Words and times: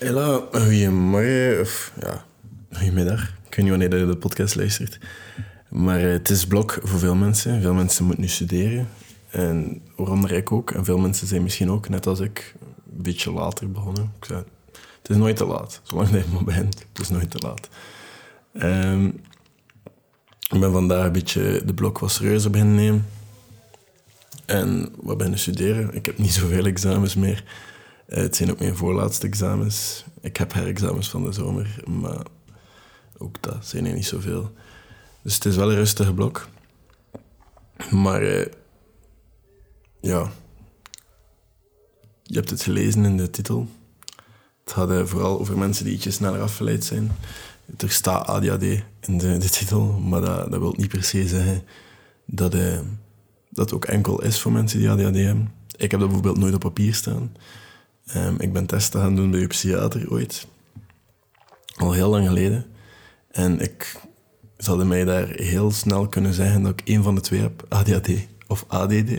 Hela, 0.00 0.40
goedemorgen, 0.52 1.60
of 1.60 1.92
ja, 2.00 2.24
goedemiddag. 2.72 3.22
Ik 3.22 3.54
weet 3.54 3.58
niet 3.58 3.68
wanneer 3.68 3.98
je 3.98 4.06
de 4.06 4.16
podcast 4.16 4.54
luistert. 4.54 4.98
Maar 5.68 6.00
eh, 6.00 6.12
het 6.12 6.30
is 6.30 6.46
blok 6.46 6.78
voor 6.82 6.98
veel 6.98 7.14
mensen. 7.14 7.60
Veel 7.60 7.74
mensen 7.74 8.04
moeten 8.04 8.22
nu 8.22 8.28
studeren. 8.28 8.88
En 9.30 9.82
waaronder 9.96 10.32
ik 10.32 10.52
ook. 10.52 10.70
En 10.70 10.84
veel 10.84 10.98
mensen 10.98 11.26
zijn 11.26 11.42
misschien 11.42 11.70
ook, 11.70 11.88
net 11.88 12.06
als 12.06 12.20
ik, 12.20 12.54
een 12.60 13.02
beetje 13.02 13.32
later 13.32 13.70
begonnen. 13.70 14.12
Ik 14.18 14.24
zei, 14.24 14.44
het 15.02 15.10
is 15.10 15.16
nooit 15.16 15.36
te 15.36 15.46
laat. 15.46 15.80
Zolang 15.82 16.10
je 16.10 16.24
maar 16.32 16.44
begint, 16.44 16.84
het 16.92 17.02
is 17.02 17.08
nooit 17.08 17.30
te 17.30 17.38
laat. 17.38 17.68
Ehm, 18.52 19.06
ik 20.50 20.60
ben 20.60 20.72
vandaag 20.72 21.06
een 21.06 21.12
beetje 21.12 21.62
de 21.64 21.74
blok 21.74 21.98
wat 21.98 22.10
serieuzer 22.10 22.50
beginnen 22.50 22.74
nemen. 22.74 23.06
En 24.46 24.88
wat 25.00 25.18
ben 25.18 25.38
studeren? 25.38 25.94
Ik 25.94 26.06
heb 26.06 26.18
niet 26.18 26.32
zoveel 26.32 26.66
examens 26.66 27.14
meer. 27.14 27.44
Eh, 28.10 28.22
het 28.22 28.36
zijn 28.36 28.50
ook 28.50 28.58
mijn 28.58 28.76
voorlaatste 28.76 29.26
examens. 29.26 30.04
Ik 30.20 30.36
heb 30.36 30.52
herexamens 30.52 31.10
van 31.10 31.24
de 31.24 31.32
zomer, 31.32 31.82
maar 31.86 32.22
ook 33.18 33.42
dat 33.42 33.66
zijn 33.66 33.86
er 33.86 33.94
niet 33.94 34.06
zoveel. 34.06 34.52
Dus 35.22 35.34
het 35.34 35.44
is 35.44 35.56
wel 35.56 35.70
een 35.70 35.76
rustige 35.76 36.14
blok. 36.14 36.48
Maar 37.90 38.22
eh, 38.22 38.46
ja, 40.00 40.30
je 42.22 42.34
hebt 42.34 42.50
het 42.50 42.62
gelezen 42.62 43.04
in 43.04 43.16
de 43.16 43.30
titel. 43.30 43.68
Het 44.64 44.72
gaat 44.72 44.90
eh, 44.90 45.04
vooral 45.04 45.38
over 45.38 45.58
mensen 45.58 45.84
die 45.84 45.94
ietsje 45.94 46.10
sneller 46.10 46.40
afgeleid 46.40 46.84
zijn. 46.84 47.12
Er 47.76 47.90
staat 47.90 48.26
ADHD 48.26 48.62
in 49.00 49.18
de, 49.18 49.38
titel, 49.38 49.84
maar 49.86 50.20
dat, 50.20 50.50
dat 50.50 50.60
wil 50.60 50.74
niet 50.76 50.88
per 50.88 51.04
se 51.04 51.28
zeggen 51.28 51.62
dat, 52.24 52.56
dat 53.48 53.72
ook 53.72 53.84
enkel 53.84 54.22
is 54.22 54.40
voor 54.40 54.52
mensen 54.52 54.78
die 54.78 54.90
ADHD 54.90 55.16
hebben. 55.16 55.52
Ik 55.76 55.90
heb 55.90 56.00
dat 56.00 56.08
bijvoorbeeld 56.08 56.38
nooit 56.38 56.54
op 56.54 56.60
papier 56.60 56.94
staan. 56.94 57.32
Um, 58.16 58.36
ik 58.38 58.52
ben 58.52 58.66
testen 58.66 59.00
gaan 59.00 59.16
doen 59.16 59.30
bij 59.30 59.40
je 59.40 59.46
psychiater 59.46 60.10
ooit. 60.10 60.46
Al 61.76 61.92
heel 61.92 62.08
lang 62.08 62.26
geleden. 62.26 62.66
En 63.30 63.60
ik 63.60 64.00
zouden 64.56 64.88
mij 64.88 65.04
daar 65.04 65.28
heel 65.28 65.70
snel 65.70 66.08
kunnen 66.08 66.34
zeggen 66.34 66.62
dat 66.62 66.80
ik 66.80 66.88
een 66.88 67.02
van 67.02 67.14
de 67.14 67.20
twee 67.20 67.40
heb, 67.40 67.64
ADHD 67.68 68.10
of 68.46 68.64
ADD. 68.68 69.10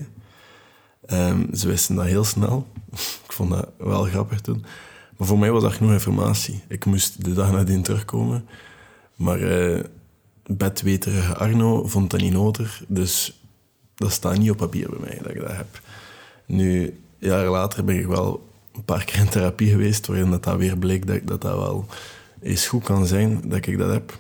Um, 1.08 1.56
ze 1.56 1.68
wisten 1.68 1.96
dat 1.96 2.06
heel 2.06 2.24
snel. 2.24 2.68
ik 3.26 3.32
vond 3.32 3.50
dat 3.50 3.70
wel 3.78 4.04
grappig 4.04 4.42
toen. 4.42 4.66
Maar 5.18 5.28
voor 5.28 5.40
mij 5.40 5.52
was 5.52 5.64
dat 5.64 5.74
genoeg 5.74 5.92
informatie. 5.92 6.64
Ik 6.68 6.86
moest 6.86 7.24
de 7.24 7.34
dag 7.34 7.52
nadien 7.52 7.82
terugkomen. 7.82 8.48
Maar 9.16 9.40
uh, 9.40 9.80
bedweterige 10.46 11.36
Arno 11.36 11.88
vond 11.88 12.10
dat 12.10 12.22
niet 12.22 12.34
nodig. 12.34 12.84
Dus 12.88 13.42
dat 13.96 14.12
staat 14.12 14.38
niet 14.38 14.52
op 14.52 14.58
papier 14.58 14.90
bij 14.90 15.00
mij 15.00 15.20
dat 15.22 15.32
ik 15.32 15.40
dat 15.40 15.56
heb. 15.56 15.82
Nu, 16.46 17.00
jaren 17.18 17.52
later 17.52 17.84
ben 17.84 18.00
ik 18.00 18.06
wel 18.06 18.50
een 18.82 18.96
paar 18.96 19.06
keer 19.06 19.20
in 19.20 19.30
therapie 19.30 19.70
geweest, 19.70 20.08
waarin 20.08 20.30
dat, 20.30 20.44
dat 20.44 20.58
weer 20.58 20.78
bleek 20.78 21.28
dat 21.28 21.42
dat, 21.42 21.56
wel 21.56 21.86
eens 22.42 22.68
goed 22.68 22.84
kan 22.84 23.06
zijn 23.06 23.50
dat 23.50 23.66
ik 23.66 23.78
dat 23.78 23.92
heb. 23.92 24.20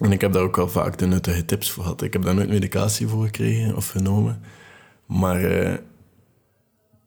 En 0.00 0.12
ik 0.12 0.20
heb 0.20 0.32
daar 0.32 0.42
ook 0.42 0.58
al 0.58 0.68
vaak 0.68 0.98
de 0.98 1.06
nuttige 1.06 1.44
tips 1.44 1.70
voor 1.70 1.82
gehad. 1.82 2.02
Ik 2.02 2.12
heb 2.12 2.22
daar 2.22 2.34
nooit 2.34 2.48
medicatie 2.48 3.08
voor 3.08 3.24
gekregen 3.24 3.76
of 3.76 3.88
genomen. 3.88 4.42
Maar 5.06 5.40
uh, 5.40 5.76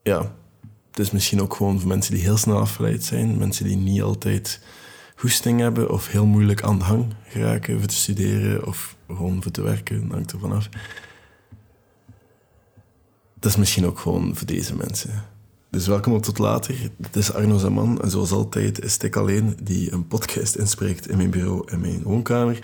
ja, 0.03 0.35
het 0.89 0.99
is 0.99 1.11
misschien 1.11 1.41
ook 1.41 1.55
gewoon 1.55 1.79
voor 1.79 1.87
mensen 1.89 2.13
die 2.13 2.23
heel 2.23 2.37
snel 2.37 2.59
afgeleid 2.59 3.03
zijn. 3.03 3.37
Mensen 3.37 3.65
die 3.65 3.77
niet 3.77 4.01
altijd 4.01 4.61
goesting 5.15 5.59
hebben 5.59 5.89
of 5.89 6.07
heel 6.07 6.25
moeilijk 6.25 6.63
aan 6.63 6.77
de 6.77 6.83
hang 6.83 7.13
geraken 7.27 7.79
voor 7.79 7.87
te 7.87 7.95
studeren 7.95 8.67
of 8.67 8.95
gewoon 9.07 9.43
voor 9.43 9.51
te 9.51 9.61
werken. 9.61 10.01
Dat 10.01 10.11
hangt 10.11 10.31
er 10.31 10.39
vanaf. 10.39 10.69
Dat 13.39 13.51
is 13.51 13.57
misschien 13.57 13.85
ook 13.85 13.99
gewoon 13.99 14.35
voor 14.35 14.47
deze 14.47 14.75
mensen. 14.75 15.31
Dus 15.73 15.87
welkom 15.87 16.13
op 16.13 16.23
tot 16.23 16.37
later. 16.37 16.75
Dit 16.97 17.15
is 17.15 17.33
Arno 17.33 17.57
Zaman 17.57 18.01
en 18.01 18.09
zoals 18.09 18.31
altijd 18.31 18.83
is 18.83 18.97
ik 18.97 19.15
alleen 19.15 19.57
die 19.63 19.91
een 19.91 20.07
podcast 20.07 20.55
inspreekt 20.55 21.09
in 21.09 21.17
mijn 21.17 21.29
bureau 21.29 21.71
en 21.71 21.79
mijn 21.79 22.03
woonkamer. 22.03 22.59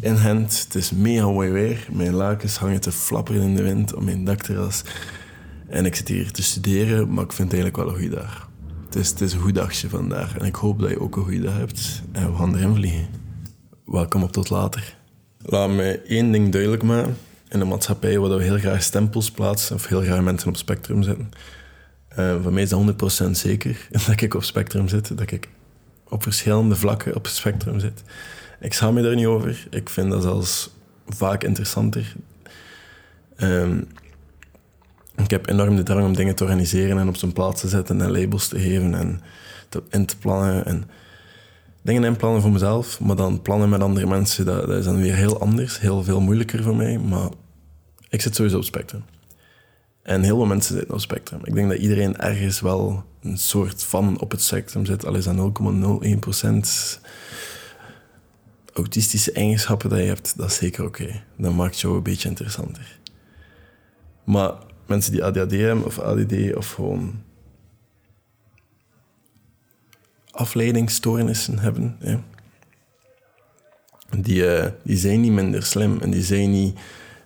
In 0.00 0.14
hand, 0.14 0.62
het 0.64 0.74
is 0.74 0.90
mega 0.90 1.24
mooi 1.24 1.50
weer. 1.50 1.88
Mijn 1.92 2.12
lakens 2.12 2.56
hangen 2.56 2.80
te 2.80 2.92
flapperen 2.92 3.42
in 3.42 3.56
de 3.56 3.62
wind 3.62 3.94
op 3.94 4.02
mijn 4.02 4.24
dakterras. 4.24 4.82
En 5.68 5.84
ik 5.84 5.94
zit 5.94 6.08
hier 6.08 6.32
te 6.32 6.42
studeren, 6.42 7.12
maar 7.12 7.24
ik 7.24 7.32
vind 7.32 7.52
het 7.52 7.60
eigenlijk 7.60 7.76
wel 7.76 7.86
een 7.86 8.00
goede 8.00 8.22
dag. 8.22 8.48
Het 8.84 8.94
is, 8.94 9.10
het 9.10 9.20
is 9.20 9.32
een 9.32 9.40
goed 9.40 9.54
dagje 9.54 9.88
vandaag 9.88 10.38
en 10.38 10.46
ik 10.46 10.54
hoop 10.54 10.80
dat 10.80 10.90
je 10.90 11.00
ook 11.00 11.16
een 11.16 11.24
goede 11.24 11.40
dag 11.40 11.56
hebt. 11.56 12.02
En 12.12 12.30
we 12.30 12.36
gaan 12.36 12.56
erin 12.56 12.74
vliegen. 12.74 13.08
Welkom 13.84 14.22
op 14.22 14.32
tot 14.32 14.50
later. 14.50 14.96
Laat 15.42 15.70
me 15.70 16.00
één 16.00 16.32
ding 16.32 16.52
duidelijk 16.52 16.82
maken. 16.82 17.16
In 17.48 17.60
een 17.60 17.68
maatschappij 17.68 18.18
waar 18.18 18.36
we 18.36 18.42
heel 18.42 18.58
graag 18.58 18.82
stempels 18.82 19.30
plaatsen 19.30 19.76
of 19.76 19.86
heel 19.86 20.02
graag 20.02 20.22
mensen 20.22 20.48
op 20.48 20.56
spectrum 20.56 21.02
zetten 21.02 21.30
uh, 22.18 22.42
voor 22.42 22.52
mij 22.52 22.62
is 22.62 22.68
dat 22.68 23.26
100% 23.26 23.30
zeker 23.30 23.88
dat 24.06 24.20
ik 24.20 24.34
op 24.34 24.44
spectrum 24.44 24.88
zit. 24.88 25.18
Dat 25.18 25.30
ik 25.30 25.48
op 26.08 26.22
verschillende 26.22 26.76
vlakken 26.76 27.14
op 27.14 27.26
spectrum 27.26 27.80
zit. 27.80 28.02
Ik 28.60 28.72
schaam 28.72 28.94
me 28.94 29.02
daar 29.02 29.14
niet 29.14 29.26
over. 29.26 29.66
Ik 29.70 29.88
vind 29.88 30.10
dat 30.10 30.22
zelfs 30.22 30.70
vaak 31.06 31.44
interessanter. 31.44 32.14
Um, 33.36 33.88
ik 35.16 35.30
heb 35.30 35.48
enorm 35.48 35.76
de 35.76 35.82
drang 35.82 36.06
om 36.06 36.14
dingen 36.14 36.34
te 36.34 36.44
organiseren 36.44 36.98
en 36.98 37.08
op 37.08 37.16
zijn 37.16 37.32
plaats 37.32 37.60
te 37.60 37.68
zetten 37.68 38.00
en 38.00 38.10
labels 38.10 38.48
te 38.48 38.60
geven 38.60 38.94
en 38.94 39.20
te, 39.68 39.82
in 39.90 40.06
te 40.06 40.18
plannen. 40.18 40.66
En 40.66 40.84
dingen 41.82 42.04
inplannen 42.04 42.42
voor 42.42 42.50
mezelf, 42.50 43.00
maar 43.00 43.16
dan 43.16 43.42
plannen 43.42 43.68
met 43.68 43.80
andere 43.80 44.06
mensen, 44.06 44.44
dat, 44.44 44.66
dat 44.66 44.78
is 44.78 44.84
dan 44.84 45.00
weer 45.00 45.14
heel 45.14 45.40
anders, 45.40 45.80
heel 45.80 46.02
veel 46.02 46.20
moeilijker 46.20 46.62
voor 46.62 46.76
mij. 46.76 46.98
Maar 46.98 47.28
ik 48.08 48.20
zit 48.20 48.34
sowieso 48.34 48.56
op 48.56 48.64
spectrum. 48.64 49.02
En 50.02 50.22
heel 50.22 50.36
veel 50.36 50.46
mensen 50.46 50.74
zitten 50.74 50.94
op 50.94 51.00
spectrum. 51.00 51.40
Ik 51.44 51.54
denk 51.54 51.70
dat 51.70 51.78
iedereen 51.78 52.16
ergens 52.16 52.60
wel 52.60 53.04
een 53.20 53.38
soort 53.38 53.84
van 53.84 54.20
op 54.20 54.30
het 54.30 54.42
spectrum 54.42 54.86
zit. 54.86 55.06
Al 55.06 55.14
is 55.14 55.24
dat 55.24 55.36
0,01% 55.36 57.00
autistische 58.72 59.32
eigenschappen 59.32 59.90
dat 59.90 59.98
je 59.98 60.04
hebt, 60.04 60.36
dat 60.36 60.50
is 60.50 60.56
zeker 60.56 60.84
oké. 60.84 61.22
Dat 61.36 61.54
maakt 61.54 61.80
jou 61.80 61.96
een 61.96 62.02
beetje 62.02 62.28
interessanter. 62.28 62.98
Maar 64.24 64.52
mensen 64.86 65.12
die 65.12 65.24
ADHD 65.24 65.50
hebben 65.50 65.84
of 65.84 65.98
ADD 65.98 66.54
of 66.54 66.72
gewoon 66.72 67.22
afleidingsstoornissen 70.30 71.58
hebben, 71.58 71.98
die, 74.18 74.42
uh, 74.42 74.66
die 74.82 74.96
zijn 74.96 75.20
niet 75.20 75.32
minder 75.32 75.62
slim 75.62 76.00
en 76.00 76.10
die 76.10 76.22
zijn 76.22 76.50
niet 76.50 76.78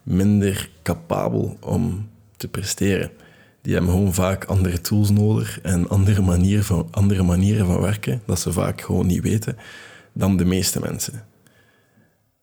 minder 0.02 0.70
capabel 0.82 1.56
om 1.60 2.08
te 2.36 2.48
presteren. 2.48 3.10
Die 3.62 3.72
hebben 3.74 3.92
gewoon 3.92 4.14
vaak 4.14 4.44
andere 4.44 4.80
tools 4.80 5.10
nodig 5.10 5.60
en 5.60 5.88
andere 5.88 6.22
manieren 6.22 6.64
van, 6.64 6.88
andere 6.90 7.22
manieren 7.22 7.66
van 7.66 7.80
werken, 7.80 8.22
dat 8.26 8.40
ze 8.40 8.52
vaak 8.52 8.80
gewoon 8.80 9.06
niet 9.06 9.22
weten, 9.22 9.56
dan 10.12 10.36
de 10.36 10.44
meeste 10.44 10.80
mensen. 10.80 11.24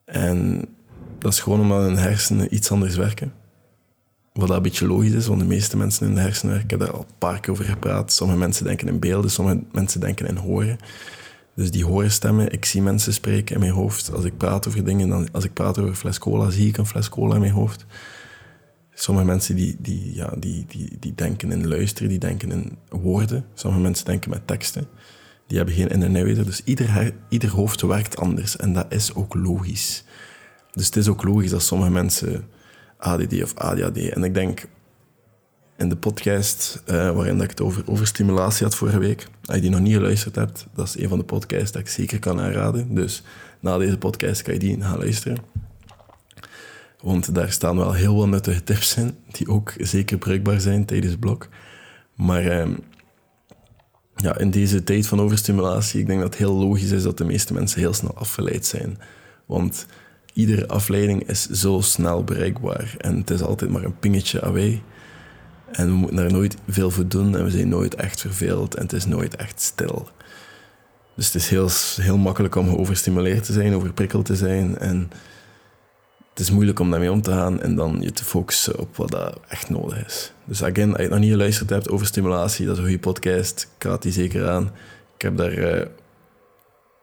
En 0.06 0.66
dat 1.20 1.32
is 1.34 1.40
gewoon 1.40 1.60
omdat 1.60 1.82
hun 1.82 1.98
hersenen 1.98 2.56
iets 2.56 2.72
anders 2.72 2.96
werken. 2.96 3.34
Wat 4.34 4.48
dat 4.48 4.58
een 4.58 4.64
beetje 4.64 4.88
logisch 4.88 5.12
is, 5.12 5.28
want 5.28 5.40
de 5.40 5.46
meeste 5.46 5.78
mensen 5.78 6.08
in 6.08 6.16
de 6.16 6.22
hersenen 6.22 6.56
werken, 6.56 6.80
daar 6.80 6.92
al 6.92 7.00
een 7.00 7.18
paar 7.18 7.40
keer 7.40 7.52
over 7.52 7.66
gepraat. 7.66 8.12
Sommige 8.12 8.40
mensen 8.40 8.66
denken 8.66 8.88
in 8.88 9.00
beelden, 9.00 9.32
sommige 9.32 9.64
mensen 9.72 10.00
denken 10.00 10.28
in 10.28 10.36
horen. 10.36 10.78
Dus 11.56 11.72
die 11.72 11.86
horen 11.86 12.12
stemmen, 12.12 12.52
ik 12.52 12.66
zie 12.66 12.82
mensen 12.82 13.14
spreken 13.14 13.56
in 13.56 13.62
mijn 13.62 13.72
hoofd. 13.72 14.14
Als 14.14 14.24
ik 14.24 14.38
praat 14.38 14.68
over 14.68 14.84
dingen, 14.84 15.10
dan, 15.10 15.28
als 15.32 15.44
ik 15.44 15.54
praat 15.54 15.80
over 15.80 15.96
fles 15.96 16.18
cola, 16.18 16.50
zie 16.50 16.68
ik 16.68 16.78
een 16.78 16.86
fles 16.86 17.10
cola 17.10 17.34
in 17.34 17.42
mijn 17.42 17.54
hoofd. 17.54 17.86
Sommige 19.02 19.26
mensen 19.26 19.56
die, 19.56 19.76
die, 19.80 20.16
ja, 20.16 20.34
die, 20.38 20.66
die, 20.68 20.98
die 21.00 21.16
denken 21.16 21.52
in 21.52 21.68
luisteren, 21.68 22.10
die 22.10 22.20
denken 22.20 22.52
in 22.52 22.78
woorden. 22.90 23.46
Sommige 23.54 23.84
mensen 23.84 24.06
denken 24.06 24.30
met 24.30 24.48
teksten. 24.48 24.88
Die 25.48 25.58
hebben 25.58 25.76
geen 25.76 25.90
in- 25.90 26.02
en. 26.02 26.46
Dus 26.46 26.62
ieder, 26.64 27.14
ieder 27.30 27.50
hoofd 27.50 27.82
werkt 27.82 28.18
anders. 28.18 28.58
En 28.58 28.74
dat 28.74 28.86
is 28.90 29.14
ook 29.14 29.34
logisch. 29.34 30.04
Dus 30.74 30.86
het 30.86 30.96
is 30.96 31.08
ook 31.08 31.24
logisch 31.24 31.50
dat 31.50 31.64
sommige 31.64 31.92
mensen 31.92 32.48
ADD 32.98 33.44
of 33.44 33.56
ADHD... 33.56 34.10
En 34.10 34.24
ik 34.24 34.34
denk, 34.34 34.68
in 35.78 35.90
de 35.90 35.98
podcast 35.98 36.84
uh, 36.86 37.12
waarin 37.12 37.36
dat 37.36 37.44
ik 37.44 37.50
het 37.50 37.62
over, 37.62 37.84
over 37.86 38.08
stimulatie 38.08 38.66
had 38.66 38.76
vorige 38.76 39.00
week... 39.00 39.28
Als 39.46 39.56
je 39.56 39.62
die 39.62 39.72
nog 39.72 39.80
niet 39.80 39.94
geluisterd 39.94 40.36
hebt, 40.36 40.68
dat 40.76 40.88
is 40.88 41.00
een 41.00 41.10
van 41.10 41.18
de 41.18 41.26
podcasts 41.26 41.72
dat 41.72 41.82
ik 41.82 41.88
zeker 41.88 42.20
kan 42.20 42.40
aanraden. 42.40 42.96
Dus 42.96 43.24
na 43.60 43.78
deze 43.78 43.98
podcast 43.98 44.42
kan 44.42 44.54
je 44.54 44.60
die 44.60 44.82
gaan 44.82 44.98
luisteren. 44.98 45.38
Want 47.02 47.36
daar 47.36 47.52
staan 47.52 47.78
wel 47.78 47.94
heel 47.94 48.16
wat 48.16 48.28
nuttige 48.28 48.64
tips 48.64 48.96
in, 48.96 49.16
die 49.32 49.48
ook 49.48 49.74
zeker 49.78 50.18
bruikbaar 50.18 50.60
zijn 50.60 50.86
tijdens 50.86 51.16
blok. 51.16 51.48
Maar 52.16 52.46
ehm, 52.46 52.74
ja, 54.16 54.38
in 54.38 54.52
deze 54.52 54.84
tijd 54.84 55.08
van 55.08 55.22
overstimulatie, 55.22 56.00
ik 56.00 56.08
denk 56.08 56.20
dat 56.20 56.30
het 56.30 56.38
heel 56.38 56.54
logisch 56.54 56.92
is 56.92 57.04
dat 57.04 57.18
de 57.18 57.26
meeste 57.26 57.54
mensen 57.54 57.80
heel 57.80 57.94
snel 57.94 58.16
afgeleid 58.16 58.66
zijn. 58.66 58.98
Want 59.46 59.86
iedere 60.34 60.68
afleiding 60.68 61.28
is 61.28 61.50
zo 61.50 61.80
snel 61.82 62.24
bereikbaar 62.24 62.96
en 62.98 63.18
het 63.18 63.30
is 63.30 63.42
altijd 63.42 63.72
maar 63.72 63.84
een 63.84 64.00
pingetje 64.00 64.42
away. 64.42 64.84
En 65.72 65.86
we 65.86 65.94
moeten 65.94 66.18
daar 66.18 66.32
nooit 66.32 66.56
veel 66.68 66.92
voor 66.92 67.08
doen 67.08 67.38
en 67.38 67.44
we 67.44 67.50
zijn 67.50 67.70
nooit 67.70 67.96
echt 67.96 68.22
verveeld 68.22 68.76
en 68.76 68.82
het 68.82 68.94
is 68.94 69.06
nooit 69.06 69.36
echt 69.36 69.62
stil. 69.62 70.10
Dus 71.16 71.26
het 71.26 71.36
is 71.36 71.50
heel, 71.50 71.70
heel 71.96 72.18
makkelijk 72.18 72.56
om 72.56 72.76
overstimuleerd 72.76 73.44
te 73.44 73.54
zijn, 73.54 73.74
overprikkeld 73.74 74.26
te 74.26 74.36
zijn 74.36 74.78
en 74.78 75.12
het 76.32 76.40
is 76.40 76.52
moeilijk 76.52 76.80
om 76.80 76.92
daarmee 76.92 77.12
om 77.12 77.22
te 77.22 77.32
gaan 77.32 77.62
en 77.62 77.76
dan 77.76 78.02
je 78.02 78.12
te 78.12 78.24
focussen 78.24 78.80
op 78.80 78.96
wat 78.96 79.12
dat 79.12 79.40
echt 79.48 79.70
nodig 79.70 80.06
is. 80.06 80.34
Dus 80.46 80.64
again, 80.64 80.94
als 80.94 81.02
je 81.02 81.10
nog 81.10 81.20
niet 81.20 81.32
geluisterd 81.32 81.70
hebt 81.70 81.90
over 81.90 82.06
stimulatie, 82.06 82.66
dat 82.66 82.74
is 82.74 82.80
een 82.80 82.90
goede 82.90 83.02
podcast. 83.02 83.68
Ik 83.78 83.84
raad 83.84 84.02
die 84.02 84.12
zeker 84.12 84.50
aan. 84.50 84.72
Ik 85.16 85.22
heb 85.22 85.38
daar 85.38 85.58
uh, 85.58 85.86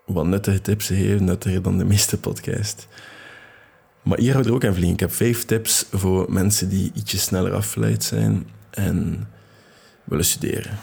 wat 0.06 0.26
nuttige 0.26 0.60
tips 0.60 0.86
gegeven, 0.86 1.24
nuttiger 1.24 1.62
dan 1.62 1.78
de 1.78 1.84
meeste 1.84 2.18
podcast. 2.18 2.88
Maar 4.02 4.18
hier 4.18 4.32
houden 4.32 4.52
we 4.52 4.58
ook 4.58 4.64
aan 4.64 4.74
vliegen. 4.74 4.94
Ik 4.94 5.00
heb 5.00 5.12
vijf 5.12 5.44
tips 5.44 5.86
voor 5.92 6.32
mensen 6.32 6.68
die 6.68 6.90
ietsje 6.94 7.18
sneller 7.18 7.52
afgeleid 7.52 8.04
zijn 8.04 8.46
en 8.70 9.28
willen 10.04 10.24
studeren. 10.24 10.78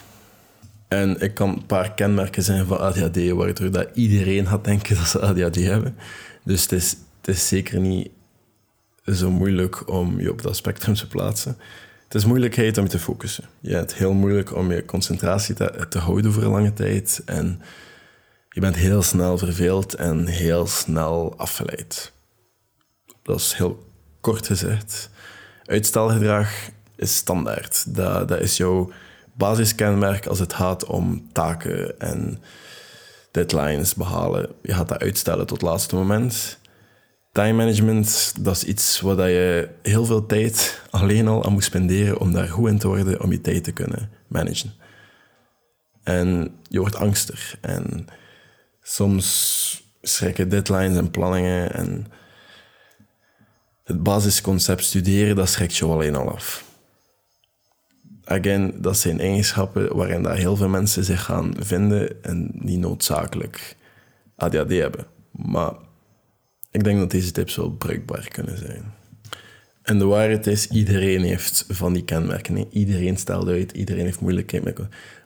En 0.88 1.21
ik 1.21 1.33
kan 1.33 1.50
een 1.50 1.65
paar 1.65 1.94
kenmerken 1.94 2.44
zijn 2.44 2.65
van 2.65 2.80
ADHD, 2.80 3.30
waardoor 3.30 3.71
dat 3.71 3.88
iedereen 3.94 4.48
gaat 4.48 4.63
denken 4.63 4.95
dat 4.95 5.07
ze 5.07 5.19
ADHD 5.19 5.56
hebben. 5.56 5.95
Dus 6.44 6.62
het 6.62 6.71
is, 6.71 6.95
het 7.21 7.36
is 7.36 7.48
zeker 7.48 7.80
niet 7.80 8.09
zo 9.13 9.31
moeilijk 9.31 9.90
om 9.90 10.19
je 10.19 10.31
op 10.31 10.42
dat 10.42 10.56
spectrum 10.56 10.94
te 10.96 11.07
plaatsen. 11.07 11.57
Het 12.04 12.16
is 12.16 12.25
moeilijkheid 12.25 12.78
om 12.78 12.84
je 12.84 12.90
te 12.90 13.00
focussen. 13.00 13.44
Je 13.60 13.74
hebt 13.74 13.94
heel 13.94 14.13
moeilijk 14.13 14.56
om 14.56 14.72
je 14.72 14.86
concentratie 14.86 15.56
te, 15.56 15.86
te 15.90 15.98
houden 15.98 16.34
voor 16.34 16.44
een 16.44 16.50
lange 16.50 16.74
tijd. 16.74 17.22
En 17.25 17.62
je 18.50 18.62
bent 18.62 18.75
heel 18.75 19.02
snel 19.02 19.38
verveeld 19.38 19.94
en 19.94 20.25
heel 20.25 20.68
snel 20.68 21.34
afgeleid. 21.38 22.12
Dat 23.24 23.40
is 23.40 23.54
heel 23.54 23.86
kort 24.22 24.48
gezegd. 24.48 25.10
Uitstelgedrag 25.66 26.50
is 26.96 27.16
standaard. 27.16 27.96
Dat, 27.96 28.28
dat 28.28 28.40
is 28.40 28.58
jouw 28.58 28.92
basiskenmerk 29.34 30.25
als 30.25 30.40
het 30.40 30.54
gaat 30.54 30.86
om 30.86 31.28
taken 31.31 32.00
en 32.00 32.42
deadlines 33.31 33.96
behalen. 33.96 34.50
Je 34.62 34.74
gaat 34.74 34.88
dat 34.88 35.01
uitstellen 35.01 35.46
tot 35.46 35.62
het 35.62 35.69
laatste 35.69 35.96
moment. 35.96 36.58
Time 37.36 37.54
management, 37.54 38.34
dat 38.40 38.56
is 38.56 38.64
iets 38.64 39.02
waar 39.02 39.30
je 39.30 39.70
heel 39.82 40.06
veel 40.06 40.26
tijd 40.26 40.82
alleen 40.90 41.28
al 41.28 41.46
aan 41.46 41.54
moet 41.54 41.64
spenderen 41.64 42.20
om 42.20 42.34
daar 42.34 42.48
goed 42.48 42.70
in 42.70 42.78
te 42.78 42.88
worden, 42.88 43.22
om 43.22 43.32
je 43.32 43.42
tijd 43.42 43.64
te 43.64 43.72
kunnen 43.72 44.10
managen. 44.28 44.74
En 46.04 46.56
je 46.70 46.80
wordt 46.80 46.96
angstig 46.96 47.58
en 47.62 48.08
soms 48.82 49.84
schrikken 50.02 50.50
deadlines 50.50 50.98
en 50.98 51.12
planningen 51.12 51.74
en 51.74 52.08
het 53.84 54.04
basisconcept 54.04 54.84
studeren, 54.84 55.36
dat 55.36 55.50
schrikt 55.50 55.76
je 55.76 55.86
alleen 55.86 56.16
al 56.16 56.32
af. 56.32 56.64
Again, 58.24 58.82
dat 58.82 58.98
zijn 58.98 59.20
eigenschappen 59.20 59.96
waarin 59.96 60.24
daar 60.24 60.38
heel 60.38 60.56
veel 60.56 60.70
mensen 60.70 61.04
zich 61.04 61.24
gaan 61.24 61.54
vinden 61.60 62.24
en 62.24 62.50
niet 62.54 62.80
noodzakelijk 62.80 63.76
ADHD 64.36 64.72
hebben. 64.72 65.06
Maar 65.32 65.74
ik 66.75 66.83
denk 66.83 67.00
dat 67.00 67.12
deze 67.12 67.31
tips 67.31 67.56
wel 67.56 67.72
bruikbaar 67.72 68.27
kunnen 68.27 68.57
zijn. 68.57 68.94
En 69.81 69.98
de 70.00 70.06
waarheid 70.06 70.48
is, 70.48 70.68
iedereen 70.68 71.24
heeft 71.24 71.66
van 71.69 71.94
die 71.94 72.04
kenmerken. 72.04 72.66
Iedereen 72.69 73.18
stelt 73.18 73.48
uit, 73.48 73.72
iedereen 73.72 74.06
heeft 74.06 74.19
moeilijkheid 74.19 74.63
met... 74.63 74.80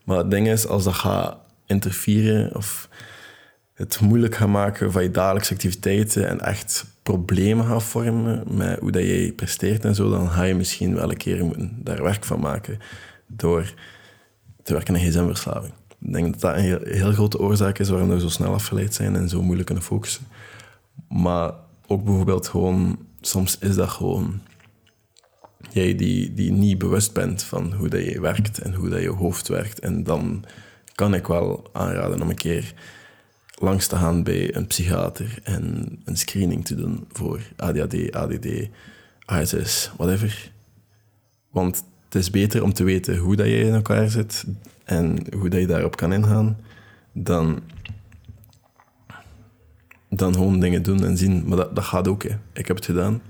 Maar 0.06 0.18
het 0.18 0.32
ding 0.32 0.48
is, 0.48 0.68
als 0.68 0.84
dat 0.84 0.94
gaat 0.94 1.38
interfereren 1.66 2.56
of 2.56 2.90
het 3.74 4.00
moeilijk 4.00 4.36
gaat 4.36 4.48
maken 4.48 4.92
van 4.92 5.04
je 5.04 5.12
dagelijkse 5.12 5.54
activiteiten 5.54 6.28
en 6.28 6.40
echt 6.40 6.86
problemen 7.04 7.66
gaat 7.66 7.84
vormen 7.84 8.44
met 8.48 8.80
hoe 8.80 8.92
dat 8.92 9.04
jij 9.04 9.32
presteert 9.32 9.86
en 9.86 9.96
zo, 9.96 10.10
dan 10.10 10.30
ga 10.30 10.44
je 10.44 10.56
misschien 10.56 10.96
wel 10.96 11.10
een 11.10 11.18
keer 11.18 11.46
moeten 11.46 11.80
daar 11.84 12.04
werk 12.04 12.26
van 12.26 12.40
maken 12.40 12.80
door 13.28 13.74
te 14.64 14.74
werken 14.74 14.96
aan 14.96 15.02
gsm-verslaving. 15.02 15.74
Ik 16.00 16.14
denk 16.14 16.32
dat 16.32 16.42
dat 16.42 16.56
een 16.56 16.62
heel, 16.62 16.80
heel, 16.84 17.12
grote 17.12 17.40
oorzaak 17.40 17.80
is 17.80 17.90
waarom 17.90 18.10
we 18.10 18.20
zo 18.20 18.30
snel 18.30 18.54
afgeleid 18.54 18.94
zijn 18.94 19.16
en 19.16 19.30
zo 19.30 19.42
moeilijk 19.42 19.66
kunnen 19.66 19.84
focussen. 19.84 20.26
Maar 21.10 21.54
ook 21.88 22.04
bijvoorbeeld 22.04 22.48
gewoon, 22.48 22.98
soms 23.22 23.58
is 23.58 23.76
dat 23.76 23.90
gewoon 23.90 24.42
jij 25.72 25.96
die, 25.96 26.34
die 26.34 26.52
niet 26.52 26.78
bewust 26.78 27.14
bent 27.14 27.44
van 27.44 27.74
hoe 27.74 27.90
dat 27.90 28.06
je 28.06 28.22
werkt 28.22 28.60
en 28.60 28.74
hoe 28.74 28.90
dat 28.90 29.02
je 29.02 29.10
hoofd 29.10 29.48
werkt. 29.48 29.80
En 29.80 30.04
dan 30.04 30.46
kan 30.96 31.14
ik 31.14 31.28
wel 31.28 31.70
aanraden 31.74 32.22
om 32.22 32.30
een 32.30 32.36
keer 32.36 32.74
langs 33.56 33.88
te 33.88 33.96
gaan 33.96 34.24
bij 34.24 34.56
een 34.56 34.68
psychiater 34.68 35.40
en 35.44 35.90
een 36.06 36.18
screening 36.18 36.66
te 36.66 36.76
doen 36.76 37.08
voor 37.12 37.42
ADHD, 37.56 38.12
ADD, 38.12 38.48
ASS, 39.26 39.92
whatever. 39.98 40.52
Want 41.50 41.84
het 42.06 42.16
is 42.16 42.30
beter 42.30 42.64
om 42.64 42.74
te 42.74 42.84
weten 42.84 43.18
hoe 43.18 43.36
dat 43.36 43.46
je 43.46 43.60
in 43.60 43.74
elkaar 43.74 44.10
zit 44.10 44.46
en 44.84 45.34
hoe 45.38 45.50
dat 45.50 45.60
je 45.60 45.68
daarop 45.68 45.96
kan 45.96 46.14
ingaan, 46.14 46.58
dan, 47.14 47.62
dan 50.10 50.34
gewoon 50.34 50.60
dingen 50.60 50.84
doen 50.84 51.04
en 51.04 51.18
zien. 51.18 51.44
Maar 51.48 51.58
dat, 51.58 51.76
dat 51.76 51.84
gaat 51.84 52.08
ook. 52.08 52.24
Hè. 52.24 52.36
Ik 52.54 52.68
heb 52.68 52.76
het 52.76 52.86
gedaan. 52.86 53.22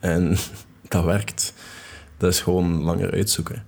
En 0.00 0.36
dat 0.88 1.04
werkt. 1.04 1.54
Dat 2.16 2.32
is 2.32 2.40
gewoon 2.40 2.82
langer 2.82 3.10
uitzoeken. 3.10 3.64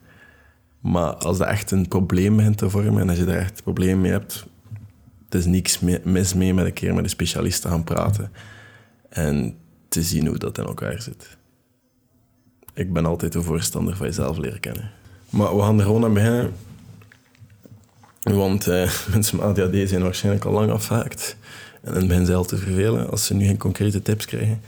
Maar 0.81 1.15
als 1.15 1.38
dat 1.38 1.49
echt 1.49 1.71
een 1.71 1.88
probleem 1.88 2.37
begint 2.37 2.59
te 2.59 2.71
vormen 2.71 3.00
en 3.00 3.09
als 3.09 3.19
je 3.19 3.25
daar 3.25 3.37
echt 3.37 3.56
een 3.56 3.62
probleem 3.62 4.00
mee 4.00 4.11
hebt, 4.11 4.47
het 5.25 5.35
is 5.35 5.47
niks 5.47 5.81
mis 6.05 6.35
mee 6.35 6.55
met 6.55 6.67
een 6.67 6.73
keer 6.73 6.94
met 6.94 7.05
een 7.05 7.11
specialist 7.11 7.62
te 7.62 7.69
gaan 7.69 7.85
praten 7.85 8.32
en 9.09 9.56
te 9.88 10.03
zien 10.03 10.27
hoe 10.27 10.38
dat 10.38 10.59
in 10.59 10.65
elkaar 10.65 11.03
zit. 11.03 11.38
Ik 12.75 12.93
ben 12.93 13.06
altijd 13.06 13.35
een 13.35 13.43
voorstander 13.43 13.97
van 13.97 14.06
jezelf 14.06 14.37
leren 14.37 14.61
kennen. 14.61 14.91
Maar 15.31 15.56
we 15.56 15.62
gaan 15.62 15.79
er 15.79 15.85
gewoon 15.85 16.05
aan 16.05 16.15
beginnen. 16.15 16.53
Want 18.20 18.67
eh, 18.67 18.93
mensen 19.12 19.37
met 19.37 19.46
ADHD 19.46 19.88
zijn 19.88 20.02
waarschijnlijk 20.02 20.44
al 20.44 20.52
lang 20.52 20.70
afgehaakt. 20.70 21.37
En 21.82 21.93
dan 21.93 22.02
beginnen 22.02 22.26
ze 22.26 22.34
al 22.34 22.44
te 22.44 22.56
vervelen 22.56 23.11
als 23.11 23.26
ze 23.26 23.34
nu 23.34 23.46
geen 23.46 23.58
concrete 23.58 24.02
tips 24.02 24.25
krijgen. 24.25 24.61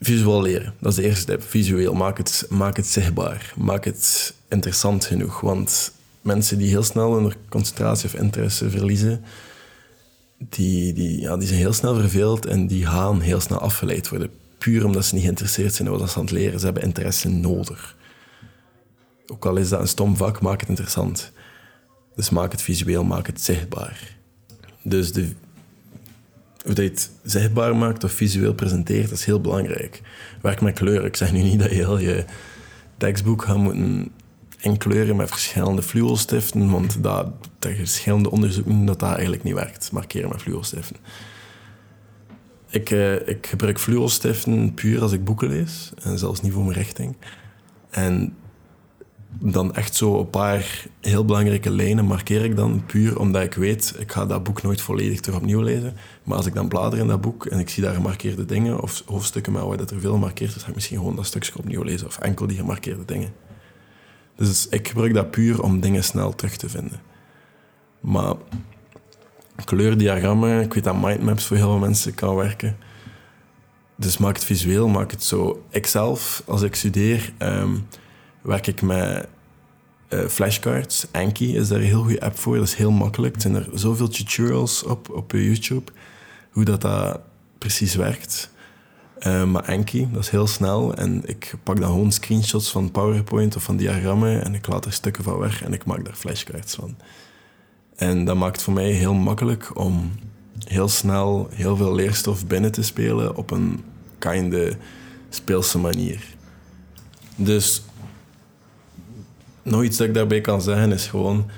Visueel 0.00 0.42
leren, 0.42 0.74
dat 0.80 0.90
is 0.90 0.98
de 0.98 1.02
eerste 1.02 1.24
tip. 1.24 1.42
Visueel, 1.42 1.94
maak 1.94 2.18
het, 2.18 2.46
maak 2.48 2.76
het 2.76 2.86
zichtbaar. 2.86 3.52
Maak 3.56 3.84
het 3.84 4.34
interessant 4.48 5.04
genoeg. 5.04 5.40
Want 5.40 5.92
mensen 6.20 6.58
die 6.58 6.68
heel 6.68 6.82
snel 6.82 7.14
hun 7.14 7.32
concentratie 7.48 8.08
of 8.08 8.14
interesse 8.14 8.70
verliezen, 8.70 9.24
die, 10.38 10.92
die, 10.92 11.20
ja, 11.20 11.36
die 11.36 11.48
zijn 11.48 11.60
heel 11.60 11.72
snel 11.72 11.94
verveeld 11.94 12.46
en 12.46 12.66
die 12.66 12.86
gaan 12.86 13.20
heel 13.20 13.40
snel 13.40 13.58
afgeleid 13.58 14.08
worden. 14.08 14.30
Puur 14.58 14.84
omdat 14.84 15.04
ze 15.04 15.14
niet 15.14 15.22
geïnteresseerd 15.22 15.74
zijn 15.74 15.88
in 15.88 15.98
wat 15.98 16.10
ze 16.10 16.16
aan 16.16 16.22
het 16.24 16.30
leren. 16.30 16.58
Ze 16.58 16.64
hebben 16.64 16.82
interesse 16.82 17.28
nodig. 17.28 17.96
Ook 19.26 19.46
al 19.46 19.56
is 19.56 19.68
dat 19.68 19.80
een 19.80 19.88
stom 19.88 20.16
vak, 20.16 20.40
maak 20.40 20.60
het 20.60 20.68
interessant. 20.68 21.32
Dus 22.18 22.30
maak 22.30 22.52
het 22.52 22.62
visueel, 22.62 23.04
maak 23.04 23.26
het 23.26 23.40
zichtbaar. 23.40 24.16
Dus 24.82 25.12
de, 25.12 25.28
hoe 26.64 26.74
je 26.74 26.82
het 26.82 27.10
zichtbaar 27.22 27.76
maakt 27.76 28.04
of 28.04 28.12
visueel 28.12 28.54
presenteert, 28.54 29.10
is 29.10 29.24
heel 29.24 29.40
belangrijk. 29.40 30.02
Werk 30.42 30.60
met 30.60 30.74
kleur. 30.74 31.04
Ik 31.04 31.16
zeg 31.16 31.32
nu 31.32 31.42
niet 31.42 31.60
dat 31.60 31.70
je 31.70 31.76
heel 31.76 31.98
je 31.98 32.24
tekstboek 32.96 33.44
gaat 33.44 33.56
moeten 33.56 34.12
kleuren 34.78 35.16
met 35.16 35.28
verschillende 35.28 35.82
fluoelstiften, 35.82 36.70
want 36.70 37.02
dat, 37.02 37.26
er 37.58 37.74
verschillende 37.74 38.30
onderzoeken 38.30 38.84
dat 38.84 39.00
dat 39.00 39.12
eigenlijk 39.12 39.42
niet 39.42 39.54
werkt, 39.54 39.92
markeren 39.92 40.28
met 40.28 40.42
fluoelstiften. 40.42 40.96
Ik, 42.70 42.90
uh, 42.90 43.28
ik 43.28 43.46
gebruik 43.46 43.78
fluoelstiften 43.78 44.74
puur 44.74 45.02
als 45.02 45.12
ik 45.12 45.24
boeken 45.24 45.48
lees, 45.48 45.92
en 46.02 46.18
zelfs 46.18 46.40
niet 46.40 46.52
voor 46.52 46.64
mijn 46.64 46.76
richting. 46.76 47.16
En 47.90 48.36
dan 49.40 49.74
echt 49.74 49.94
zo 49.94 50.18
een 50.18 50.30
paar 50.30 50.86
heel 51.00 51.24
belangrijke 51.24 51.70
lijnen 51.70 52.04
markeer 52.04 52.44
ik 52.44 52.56
dan 52.56 52.86
puur 52.86 53.18
omdat 53.18 53.42
ik 53.42 53.54
weet, 53.54 53.94
ik 53.98 54.12
ga 54.12 54.26
dat 54.26 54.42
boek 54.42 54.62
nooit 54.62 54.80
volledig 54.80 55.20
terug 55.20 55.38
opnieuw 55.38 55.60
lezen. 55.60 55.96
Maar 56.22 56.36
als 56.36 56.46
ik 56.46 56.54
dan 56.54 56.68
blader 56.68 56.98
in 56.98 57.06
dat 57.06 57.20
boek 57.20 57.46
en 57.46 57.58
ik 57.58 57.68
zie 57.68 57.82
daar 57.82 57.94
gemarkeerde 57.94 58.44
dingen 58.44 58.80
of 58.80 59.02
hoofdstukken 59.06 59.52
waar 59.52 59.76
dat 59.76 59.90
er 59.90 60.00
veel 60.00 60.18
markeert 60.18 60.56
is, 60.56 60.62
ga 60.62 60.68
ik 60.68 60.74
misschien 60.74 60.98
gewoon 60.98 61.16
dat 61.16 61.26
stukje 61.26 61.58
opnieuw 61.58 61.82
lezen 61.82 62.06
of 62.06 62.18
enkel 62.18 62.46
die 62.46 62.56
gemarkeerde 62.56 63.04
dingen. 63.04 63.32
Dus 64.36 64.68
ik 64.68 64.88
gebruik 64.88 65.14
dat 65.14 65.30
puur 65.30 65.62
om 65.62 65.80
dingen 65.80 66.04
snel 66.04 66.34
terug 66.34 66.56
te 66.56 66.68
vinden. 66.68 67.00
Maar 68.00 68.34
kleurdiagrammen, 69.64 70.60
ik 70.60 70.74
weet 70.74 70.84
dat 70.84 71.00
mindmaps 71.00 71.46
voor 71.46 71.56
heel 71.56 71.70
veel 71.70 71.78
mensen 71.78 72.14
kan 72.14 72.36
werken. 72.36 72.76
Dus 73.96 74.18
maak 74.18 74.34
het 74.34 74.44
visueel, 74.44 74.88
maak 74.88 75.10
het 75.10 75.22
zo. 75.22 75.64
Ikzelf, 75.70 76.42
als 76.46 76.62
ik 76.62 76.74
studeer, 76.74 77.32
ehm, 77.38 77.74
werk 78.42 78.66
ik 78.66 78.82
met 78.82 79.28
uh, 80.08 80.26
flashcards. 80.26 81.06
Anki 81.12 81.56
is 81.56 81.68
daar 81.68 81.78
een 81.78 81.84
heel 81.84 82.02
goede 82.02 82.20
app 82.20 82.38
voor. 82.38 82.56
Dat 82.56 82.66
is 82.66 82.74
heel 82.74 82.90
makkelijk. 82.90 83.34
Er 83.34 83.40
zijn 83.40 83.54
er 83.54 83.68
zoveel 83.72 84.08
tutorials 84.08 84.82
op, 84.82 85.10
op 85.10 85.32
YouTube, 85.32 85.92
hoe 86.50 86.64
dat, 86.64 86.80
dat 86.80 87.20
precies 87.58 87.94
werkt. 87.94 88.50
Uh, 89.26 89.44
maar 89.44 89.64
Enki, 89.64 90.08
dat 90.12 90.22
is 90.22 90.30
heel 90.30 90.46
snel. 90.46 90.94
En 90.94 91.22
ik 91.26 91.54
pak 91.62 91.80
dan 91.80 91.90
gewoon 91.90 92.12
screenshots 92.12 92.70
van 92.70 92.90
PowerPoint 92.90 93.56
of 93.56 93.62
van 93.62 93.76
diagrammen 93.76 94.44
en 94.44 94.54
ik 94.54 94.66
laat 94.66 94.84
er 94.84 94.92
stukken 94.92 95.24
van 95.24 95.38
weg 95.38 95.62
en 95.62 95.72
ik 95.72 95.84
maak 95.84 96.04
daar 96.04 96.14
flashcards 96.14 96.74
van. 96.74 96.96
En 97.96 98.24
dat 98.24 98.36
maakt 98.36 98.62
voor 98.62 98.72
mij 98.72 98.90
heel 98.90 99.14
makkelijk 99.14 99.78
om 99.78 100.12
heel 100.64 100.88
snel 100.88 101.48
heel 101.50 101.76
veel 101.76 101.94
leerstof 101.94 102.46
binnen 102.46 102.72
te 102.72 102.82
spelen 102.82 103.36
op 103.36 103.50
een 103.50 103.84
kinde 104.18 104.76
speelse 105.28 105.78
manier. 105.78 106.24
Dus 107.36 107.82
nog 109.70 109.82
iets 109.82 109.96
dat 109.96 110.06
ik 110.06 110.14
daarbij 110.14 110.40
kan 110.40 110.62
zeggen 110.62 110.92
is 110.92 111.06
gewoon, 111.06 111.50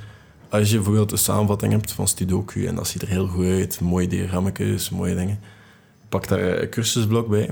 als 0.49 0.71
je 0.71 0.75
bijvoorbeeld 0.75 1.13
een 1.13 1.19
samenvatting 1.19 1.73
hebt 1.73 1.93
van 1.93 2.09
Sudoku 2.09 2.67
en 2.67 2.75
dat 2.75 2.89
ziet 2.89 3.03
er 3.03 3.09
heel 3.09 3.27
goed 3.27 3.45
uit, 3.45 3.81
mooie 3.81 4.09
diagrammetjes, 4.09 4.91
mooie 4.91 5.15
dingen 5.15 5.39
pak 6.11 6.29
daar 6.29 6.63
een 6.63 6.69
cursusblok 6.69 7.29
bij 7.29 7.51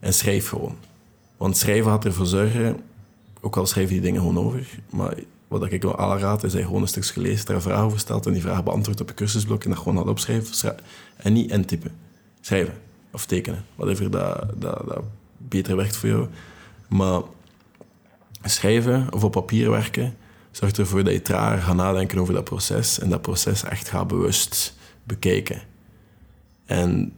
en 0.00 0.14
schrijf 0.14 0.48
gewoon. 0.48 0.76
Want 1.36 1.56
schrijven 1.56 1.90
gaat 1.90 2.04
ervoor 2.04 2.26
zorgen, 2.26 2.80
ook 3.40 3.56
al 3.56 3.66
schrijf 3.66 3.88
je 3.88 3.94
die 3.94 4.02
dingen 4.02 4.20
gewoon 4.20 4.38
over, 4.38 4.66
maar 4.90 5.14
wat 5.48 5.72
ik 5.72 5.82
wel 5.82 5.98
aanraad, 5.98 6.44
is 6.44 6.52
dat 6.52 6.60
je 6.60 6.66
gewoon 6.66 6.82
een 6.82 6.88
stukje 6.88 7.12
gelezen, 7.12 7.46
daar 7.46 7.56
een 7.56 7.62
vraag 7.62 7.82
over 7.82 7.98
stelt 7.98 8.26
en 8.26 8.32
die 8.32 8.42
vraag 8.42 8.64
beantwoordt 8.64 9.00
op 9.00 9.08
je 9.08 9.14
cursusblok 9.14 9.64
en 9.64 9.70
dat 9.70 9.78
gewoon 9.78 9.98
al 9.98 10.08
opschrijven. 10.08 10.76
En 11.16 11.32
niet 11.32 11.50
intypen. 11.50 11.92
Schrijven 12.40 12.74
of 13.10 13.26
tekenen. 13.26 13.64
Whatever 13.74 14.10
dat, 14.10 14.46
dat, 14.56 14.82
dat 14.86 15.02
beter 15.38 15.76
werkt 15.76 15.96
voor 15.96 16.08
jou. 16.08 16.26
Maar 16.88 17.20
schrijven 18.50 19.12
of 19.12 19.24
op 19.24 19.32
papier 19.32 19.70
werken 19.70 20.16
zorgt 20.50 20.78
ervoor 20.78 21.04
dat 21.04 21.12
je 21.12 21.22
trager 21.22 21.62
gaat 21.62 21.76
nadenken 21.76 22.18
over 22.18 22.34
dat 22.34 22.44
proces 22.44 22.98
en 22.98 23.08
dat 23.08 23.22
proces 23.22 23.64
echt 23.64 23.88
gaat 23.88 24.08
bewust 24.08 24.76
bekijken. 25.04 25.62
En 26.66 27.12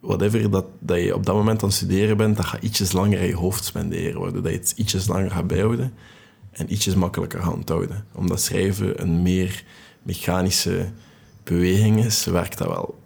whatever 0.00 0.50
dat, 0.50 0.66
dat 0.78 1.00
je 1.00 1.14
op 1.14 1.26
dat 1.26 1.34
moment 1.34 1.62
aan 1.62 1.68
het 1.68 1.76
studeren 1.76 2.16
bent, 2.16 2.36
dat 2.36 2.46
gaat 2.46 2.62
ietsjes 2.62 2.92
langer 2.92 3.20
in 3.20 3.26
je 3.26 3.34
hoofd 3.34 3.64
spenderen, 3.64 4.20
waardoor 4.20 4.42
dat 4.42 4.52
je 4.52 4.58
het 4.58 4.72
ietsjes 4.76 5.06
langer 5.06 5.30
gaat 5.30 5.46
bijhouden 5.46 5.92
en 6.50 6.72
ietsjes 6.72 6.94
makkelijker 6.94 7.42
gaat 7.42 7.54
onthouden. 7.54 8.06
Omdat 8.12 8.40
schrijven 8.40 9.02
een 9.02 9.22
meer 9.22 9.64
mechanische 10.02 10.88
beweging 11.44 12.04
is, 12.04 12.24
werkt 12.24 12.58
dat 12.58 12.68
wel. 12.68 12.98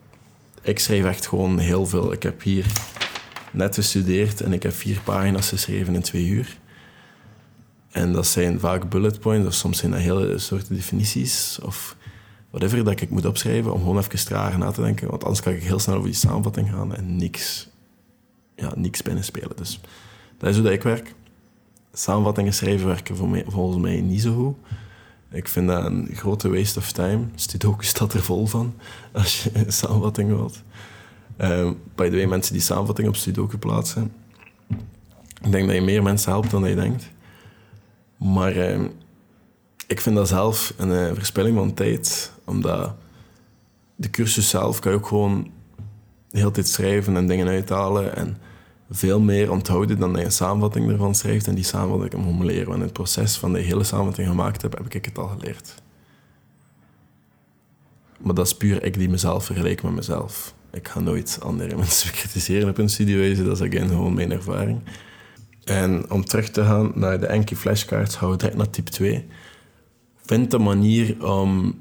Ik 0.63 0.79
schrijf 0.79 1.05
echt 1.05 1.27
gewoon 1.27 1.59
heel 1.59 1.87
veel. 1.87 2.13
Ik 2.13 2.23
heb 2.23 2.43
hier 2.43 2.67
net 3.53 3.75
gestudeerd 3.75 4.41
en 4.41 4.53
ik 4.53 4.63
heb 4.63 4.73
vier 4.73 5.01
pagina's 5.05 5.49
geschreven 5.49 5.95
in 5.95 6.03
twee 6.03 6.27
uur. 6.27 6.59
En 7.91 8.13
dat 8.13 8.27
zijn 8.27 8.61
vaak 8.61 8.89
bullet 8.91 9.21
points, 9.21 9.47
of 9.47 9.55
soms 9.55 9.79
zijn 9.79 9.91
dat 9.91 10.01
hele 10.01 10.39
soorten 10.39 10.75
definities, 10.75 11.59
of 11.63 11.97
whatever 12.51 12.85
dat 12.85 13.01
ik 13.01 13.11
moet 13.11 13.25
opschrijven 13.25 13.73
om 13.73 13.79
gewoon 13.79 13.99
even 13.99 14.25
trager 14.25 14.59
na 14.59 14.71
te 14.71 14.81
denken. 14.81 15.09
Want 15.09 15.23
anders 15.25 15.43
kan 15.43 15.53
ik 15.53 15.63
heel 15.63 15.79
snel 15.79 15.95
over 15.95 16.09
die 16.09 16.19
samenvatting 16.19 16.71
gaan 16.71 16.95
en 16.95 17.17
niks, 17.17 17.69
ja, 18.57 18.73
niks 18.77 19.03
binnenspelen. 19.03 19.57
Dus 19.57 19.81
dat 20.39 20.49
is 20.49 20.55
hoe 20.55 20.65
dat 20.65 20.73
ik 20.73 20.83
werk. 20.83 21.15
Samenvattingen 21.93 22.53
schrijven 22.53 22.87
werken 22.87 23.17
voor 23.17 23.29
mij, 23.29 23.45
volgens 23.47 23.83
mij 23.83 24.01
niet 24.01 24.23
zo 24.23 24.35
goed. 24.35 24.57
Ik 25.31 25.49
vind 25.49 25.69
dat 25.69 25.85
een 25.85 26.09
grote 26.13 26.49
waste 26.49 26.79
of 26.79 26.93
time. 26.93 27.25
Studoku 27.35 27.85
staat 27.85 28.13
er 28.13 28.23
vol 28.23 28.47
van 28.47 28.75
als 29.13 29.43
je 29.43 29.51
een 29.53 29.73
samenvatting 29.73 30.29
wilt. 30.29 30.63
Uh, 31.41 31.71
by 31.95 32.09
the 32.09 32.17
way, 32.17 32.27
mensen 32.27 32.53
die 32.53 32.63
samenvatting 32.63 33.09
op 33.09 33.17
Sudoku 33.17 33.59
plaatsen. 33.59 34.13
Ik 35.43 35.53
denk 35.53 35.67
dat 35.67 35.75
je 35.75 35.83
meer 35.83 36.03
mensen 36.03 36.31
helpt 36.31 36.51
dan 36.51 36.69
je 36.69 36.75
denkt. 36.75 37.11
Maar 38.21 38.57
uh, 38.57 38.81
ik 39.87 40.01
vind 40.01 40.17
dat 40.17 40.29
zelf 40.29 40.75
een 40.77 40.89
uh, 40.89 41.11
verspilling 41.15 41.57
van 41.57 41.75
tijd. 41.75 42.33
Omdat 42.45 42.95
de 43.97 44.11
cursus 44.11 44.49
zelf 44.49 44.79
kan 44.79 44.93
je 44.93 44.99
ook 44.99 45.07
gewoon 45.07 45.51
de 46.31 46.39
hele 46.39 46.51
tijd 46.51 46.69
schrijven 46.69 47.17
en 47.17 47.27
dingen 47.27 47.49
uithalen. 47.49 48.17
En 48.17 48.37
veel 48.91 49.21
meer 49.21 49.51
onthouden 49.51 49.99
dan 49.99 50.11
dat 50.11 50.19
je 50.19 50.27
een 50.27 50.33
samenvatting 50.33 50.91
ervan 50.91 51.15
schrijft. 51.15 51.47
En 51.47 51.55
die 51.55 51.65
samenvatting 51.65 52.25
kan 52.25 52.35
ik 52.35 52.43
leren. 52.43 52.67
Want 52.67 52.79
in 52.79 52.85
het 52.85 52.93
proces 52.93 53.37
van 53.37 53.53
de 53.53 53.61
hele 53.61 53.85
samenvatting 53.85 54.29
gemaakt 54.29 54.63
heb, 54.63 54.77
heb 54.77 54.95
ik 54.95 55.05
het 55.05 55.19
al 55.19 55.29
geleerd. 55.29 55.75
Maar 58.19 58.35
dat 58.35 58.47
is 58.47 58.57
puur 58.57 58.85
ik 58.85 58.99
die 58.99 59.09
mezelf 59.09 59.45
vergelijk 59.45 59.83
met 59.83 59.93
mezelf. 59.93 60.55
Ik 60.73 60.89
ga 60.89 61.01
nooit 61.01 61.39
andere 61.43 61.77
mensen 61.85 62.13
kritiseren 62.13 62.69
op 62.69 62.77
hun 62.77 62.91
studiewijze. 62.91 63.45
Dat 63.45 63.61
is 63.61 63.67
again 63.67 63.89
gewoon 63.89 64.15
mijn 64.15 64.33
ervaring. 64.33 64.81
En 65.65 66.11
om 66.11 66.25
terug 66.25 66.51
te 66.51 66.65
gaan 66.65 66.93
naar 66.95 67.21
de 67.21 67.27
Enki 67.27 67.57
flashcards, 67.57 68.17
gaan 68.17 68.31
we 68.31 68.37
direct 68.37 68.57
naar 68.57 68.71
type 68.71 68.91
2. 68.91 69.27
Vind 70.25 70.53
een 70.53 70.63
manier 70.63 71.27
om 71.27 71.81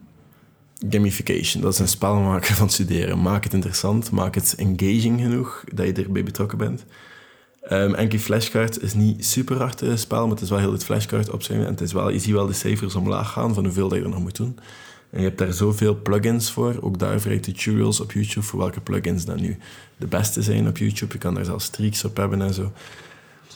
gamification, 0.89 1.61
dat 1.61 1.73
is 1.73 1.79
een 1.79 1.87
spel 1.87 2.15
maken 2.19 2.55
van 2.55 2.69
studeren. 2.69 3.21
Maak 3.21 3.43
het 3.43 3.53
interessant, 3.53 4.11
maak 4.11 4.35
het 4.35 4.55
engaging 4.57 5.21
genoeg 5.21 5.63
dat 5.73 5.85
je 5.85 5.93
erbij 5.93 6.23
betrokken 6.23 6.57
bent. 6.57 6.85
Um, 7.71 7.95
Enki 7.95 8.19
flashcard 8.19 8.81
is 8.81 8.93
niet 8.93 9.25
super 9.25 9.57
hard 9.57 9.81
uh, 9.81 9.95
spel, 9.95 10.21
maar 10.21 10.35
het 10.35 10.41
is 10.41 10.49
wel 10.49 10.59
heel 10.59 10.71
het 10.71 10.83
flashcard 10.83 11.29
opschrijven. 11.29 11.65
En 11.65 11.71
het 11.71 11.81
is 11.81 11.93
wel, 11.93 12.09
je 12.09 12.19
ziet 12.19 12.33
wel 12.33 12.47
de 12.47 12.53
cijfers 12.53 12.95
omlaag 12.95 13.31
gaan 13.31 13.53
van 13.53 13.63
hoeveel 13.63 13.87
dat 13.87 13.97
je 13.97 14.03
er 14.03 14.09
nog 14.09 14.19
moet 14.19 14.35
doen. 14.35 14.59
En 15.09 15.19
je 15.19 15.25
hebt 15.25 15.37
daar 15.37 15.53
zoveel 15.53 16.01
plugins 16.01 16.51
voor. 16.51 16.77
Ook 16.81 16.99
daar 16.99 17.31
je 17.31 17.39
tutorials 17.39 17.99
op 17.99 18.11
YouTube 18.11 18.45
voor 18.45 18.59
welke 18.59 18.81
plugins 18.81 19.25
dan 19.25 19.41
nu 19.41 19.57
de 19.97 20.07
beste 20.07 20.41
zijn 20.41 20.67
op 20.67 20.77
YouTube. 20.77 21.13
Je 21.13 21.19
kan 21.19 21.33
daar 21.33 21.45
zelfs 21.45 21.65
streaks 21.65 22.03
op 22.03 22.17
hebben 22.17 22.41
en 22.41 22.53
zo. 22.53 22.71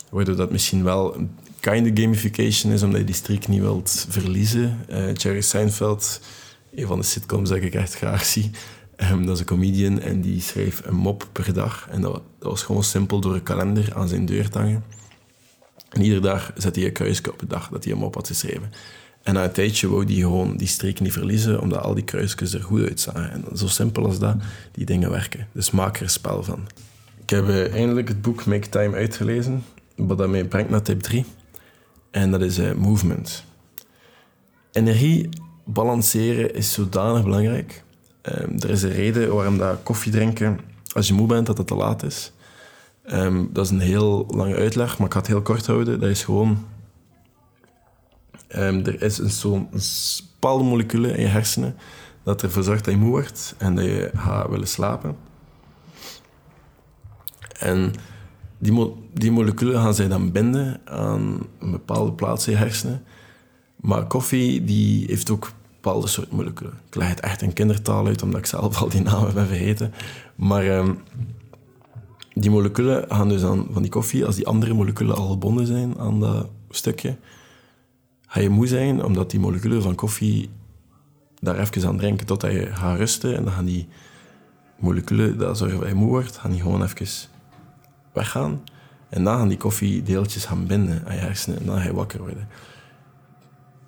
Waardoor 0.10 0.36
dat 0.36 0.52
misschien 0.52 0.84
wel 0.84 1.16
een 1.16 1.32
kind 1.60 1.90
of 1.90 2.04
gamification 2.04 2.72
is, 2.72 2.84
omdat 2.84 3.00
je 3.00 3.06
die 3.06 3.16
streak 3.16 3.48
niet 3.48 3.62
wilt 3.62 4.06
verliezen. 4.10 4.80
Uh, 4.90 5.14
Jerry 5.14 5.42
Seinfeld, 5.42 6.22
een 6.76 6.88
van 6.88 7.00
de 7.00 7.06
sitcoms 7.06 7.50
dat 7.50 7.58
ik 7.58 7.74
echt 7.74 7.96
graag 7.96 8.26
zie, 8.26 8.52
um, 9.12 9.26
dat 9.26 9.36
is 9.36 9.40
een 9.40 9.46
comedian 9.46 10.00
en 10.00 10.22
die 10.22 10.42
schreef 10.42 10.82
een 10.86 10.96
mop 10.96 11.30
per 11.32 11.54
dag. 11.54 11.88
En 11.92 12.02
dat, 12.02 12.22
dat 12.40 12.50
was 12.50 12.64
gewoon 12.64 12.84
simpel 12.84 13.20
door 13.20 13.34
een 13.34 13.44
kalender 13.44 13.94
aan 13.96 14.08
zijn 14.08 14.26
deur 14.26 14.48
hangen. 14.52 14.84
En 15.90 16.02
iedere 16.02 16.22
dag 16.22 16.52
zette 16.56 16.80
hij 16.80 16.88
een 16.88 16.94
kruisje 16.94 17.32
op 17.32 17.40
de 17.40 17.48
dag 17.48 17.70
dat 17.70 17.84
hij 17.84 17.94
een 17.94 18.00
mop 18.00 18.16
had 18.16 18.28
geschreven. 18.28 18.72
En 19.24 19.34
na 19.34 19.44
een 19.44 19.52
tijdje 19.52 19.90
wou 19.90 20.06
die 20.06 20.22
gewoon 20.22 20.58
die 20.58 20.68
streek 20.68 21.00
niet 21.00 21.12
verliezen, 21.12 21.62
omdat 21.62 21.82
al 21.82 21.94
die 21.94 22.04
kruisjes 22.04 22.54
er 22.54 22.64
goed 22.64 22.82
uitzagen. 22.82 23.32
En 23.32 23.58
zo 23.58 23.68
simpel 23.68 24.06
als 24.06 24.20
dat, 24.20 24.36
die 24.72 24.86
dingen 24.86 25.10
werken. 25.10 25.48
Dus 25.52 25.72
maak 25.72 26.00
er 26.00 26.10
spel 26.10 26.44
van. 26.44 26.68
Ik 27.22 27.30
heb 27.30 27.48
uh, 27.48 27.74
eindelijk 27.74 28.08
het 28.08 28.22
boek 28.22 28.46
Make 28.46 28.70
Time 28.70 28.96
uitgelezen, 28.96 29.64
wat 29.96 30.18
dat 30.18 30.30
mij 30.30 30.46
brengt 30.46 30.70
naar 30.70 30.82
tip 30.82 31.02
3. 31.02 31.26
En 32.12 32.32
dat 32.32 32.42
is 32.42 32.60
uh, 32.60 32.74
movement. 32.74 33.44
Energie 34.72 35.30
balanceren 35.66 36.54
is 36.54 36.74
zodanig 36.74 37.24
belangrijk. 37.24 37.84
Um, 38.22 38.60
er 38.60 38.70
is 38.70 38.84
een 38.84 38.92
reden 38.92 39.36
waarom 39.36 39.58
dat 39.58 39.84
koffie 39.84 40.12
drinken, 40.12 40.60
als 40.94 41.08
je 41.08 41.14
moe 41.14 41.28
bent, 41.28 41.46
dat 41.46 41.58
het 41.58 41.68
te 41.68 41.76
laat 41.76 42.04
is. 42.04 42.32
Um, 43.06 43.50
dat 43.54 43.66
is 43.66 43.72
een 43.72 43.80
heel 43.80 44.26
lange 44.28 44.56
uitleg, 44.56 44.98
maar 44.98 45.08
ik 45.08 45.14
ga 45.14 45.20
het 45.20 45.28
heel 45.28 45.42
kort 45.42 45.66
houden. 45.66 46.00
Dat 46.00 46.10
is 46.10 46.24
gewoon 46.24 46.66
Um, 48.56 48.86
er 48.86 49.02
is 49.02 49.18
een 49.18 49.30
zo'n 49.30 49.70
bepaalde 50.32 50.64
moleculen 50.64 51.16
in 51.16 51.22
je 51.22 51.28
hersenen 51.28 51.76
dat 52.24 52.44
ervoor 52.44 52.64
zorgt 52.64 52.86
dat 52.86 52.94
je 52.94 53.00
moe 53.00 53.10
wordt 53.10 53.56
en 53.58 53.76
dat 53.76 53.86
je 53.86 54.12
gaat 54.16 54.50
willen 54.50 54.68
slapen. 54.68 55.16
En 57.60 57.94
die, 58.64 58.94
die 59.14 59.32
moleculen 59.32 59.82
gaan 59.82 59.96
zij 59.96 60.08
dan 60.08 60.32
binden 60.32 60.82
aan 60.86 61.40
een 61.60 61.72
bepaalde 61.72 62.12
plaats 62.12 62.48
in 62.48 62.54
je 62.54 62.60
hersenen. 62.60 63.04
Maar 63.76 64.08
koffie 64.08 64.64
die 64.64 65.06
heeft 65.08 65.30
ook 65.30 65.52
bepaalde 65.74 66.08
soort 66.08 66.32
moleculen. 66.32 66.74
Ik 66.88 66.96
leg 66.96 67.10
het 67.10 67.20
echt 67.20 67.42
in 67.42 67.54
kindertaal 67.54 68.06
uit, 68.06 68.22
omdat 68.22 68.40
ik 68.40 68.46
zelf 68.46 68.82
al 68.82 68.90
die 68.90 69.02
namen 69.02 69.34
ben 69.34 69.48
vergeten. 69.48 69.94
Maar 70.36 70.78
um, 70.78 70.98
die 72.34 72.52
moleculen 72.52 73.06
gaan 73.08 73.30
dus 73.30 73.44
aan 73.44 73.68
van 73.72 73.82
die 73.82 73.92
koffie, 73.92 74.26
als 74.26 74.36
die 74.36 74.48
andere 74.48 74.74
moleculen 74.74 75.16
al 75.16 75.30
gebonden 75.30 75.66
zijn 75.66 76.00
aan 76.00 76.20
dat 76.20 76.48
stukje, 76.70 77.18
ga 78.28 78.40
je 78.40 78.50
moe 78.50 78.68
zijn, 78.68 79.04
omdat 79.04 79.32
die 79.32 79.40
moleculen 79.40 79.82
van 79.82 79.96
koffie 79.96 80.50
daar 81.40 81.60
even 81.60 81.88
aan 81.88 81.98
drinken 81.98 82.26
totdat 82.26 82.52
je 82.52 82.66
gaat 82.66 82.98
rusten. 82.98 83.36
En 83.36 83.44
dan 83.44 83.54
gaan 83.54 83.66
die 83.66 83.88
moleculen, 84.80 85.38
dat 85.38 85.58
zorgen 85.58 85.80
dat 85.80 85.88
je 85.88 85.96
moe 85.96 86.10
wordt, 86.10 86.38
gaan 86.38 86.52
die 86.52 86.62
gewoon 86.62 86.84
even 86.84 87.08
weggaan. 88.14 88.64
En 89.10 89.24
dan 89.24 89.38
gaan 89.38 89.48
die 89.48 89.58
koffiedeeltjes 89.58 90.46
gaan 90.46 90.68
binden 90.68 91.04
aan 91.06 91.14
je 91.14 91.20
hersenen 91.20 91.60
en 91.60 91.66
dan 91.66 91.78
ga 91.78 91.84
je 91.84 91.94
wakker 91.94 92.20
worden. 92.20 92.48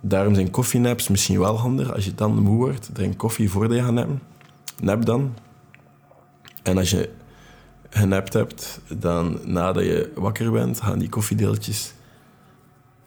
Daarom 0.01 0.36
zijn 0.36 0.50
koffienaps 0.51 1.08
misschien 1.08 1.39
wel 1.39 1.58
handig. 1.58 1.94
Als 1.94 2.05
je 2.05 2.15
dan 2.15 2.39
moe 2.39 2.58
wordt, 2.58 2.89
drink 2.94 3.17
koffie 3.17 3.50
voordat 3.50 3.77
je 3.77 3.84
gaat 3.84 3.94
nappen. 3.94 4.22
Nap 4.82 5.05
dan. 5.05 5.34
En 6.63 6.77
als 6.77 6.89
je 6.89 7.10
genapt 7.89 8.34
hebt, 8.34 8.79
dan 8.88 9.39
nadat 9.44 9.84
je 9.84 10.12
wakker 10.15 10.51
bent, 10.51 10.82
gaan 10.82 11.00
die 11.00 11.10
koffiedeeltjes 11.10 11.94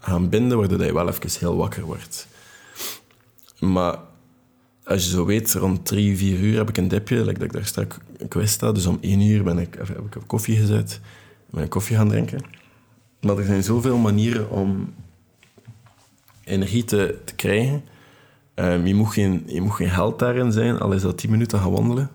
gaan 0.01 0.29
binden, 0.29 0.59
waardoor 0.59 0.85
je 0.85 0.93
wel 0.93 1.09
even 1.09 1.31
heel 1.39 1.57
wakker 1.57 1.83
wordt. 1.83 2.27
Maar 3.61 3.97
als 4.89 5.05
je 5.05 5.11
zo 5.11 5.25
weet, 5.25 5.55
rond 5.55 5.87
drie, 5.87 6.17
vier 6.17 6.39
uur 6.39 6.57
heb 6.57 6.69
ik 6.69 6.77
een 6.77 6.89
dipje, 6.89 7.25
dat 7.25 7.29
ik 7.29 7.53
daar 7.53 7.65
straks 7.65 7.97
quiz 8.29 8.51
sta. 8.51 8.73
Dus 8.73 8.87
om 8.87 8.99
één 9.01 9.21
uur 9.21 9.43
ben 9.43 9.59
ik, 9.59 9.75
heb 9.75 9.99
ik 9.99 10.23
koffie 10.27 10.57
gezet, 10.57 11.01
ben 11.51 11.69
koffie 11.69 11.97
gaan 11.97 12.09
drinken. 12.09 12.41
Maar 13.21 13.39
er 13.39 13.45
zijn 13.45 13.63
zoveel 13.63 13.97
manieren 13.97 14.51
om 14.51 14.95
energie 16.45 16.85
te, 16.85 17.19
te 17.25 17.35
krijgen. 17.35 17.85
Um, 18.55 18.87
je, 18.87 18.95
moet 18.95 19.13
geen, 19.13 19.43
je 19.47 19.61
moet 19.61 19.75
geen 19.75 19.89
held 19.89 20.19
daarin 20.19 20.53
zijn, 20.53 20.79
al 20.79 20.93
is 20.93 21.03
dat 21.03 21.19
10 21.19 21.31
minuten 21.31 21.59
gaan 21.59 21.73
wandelen. 21.73 22.11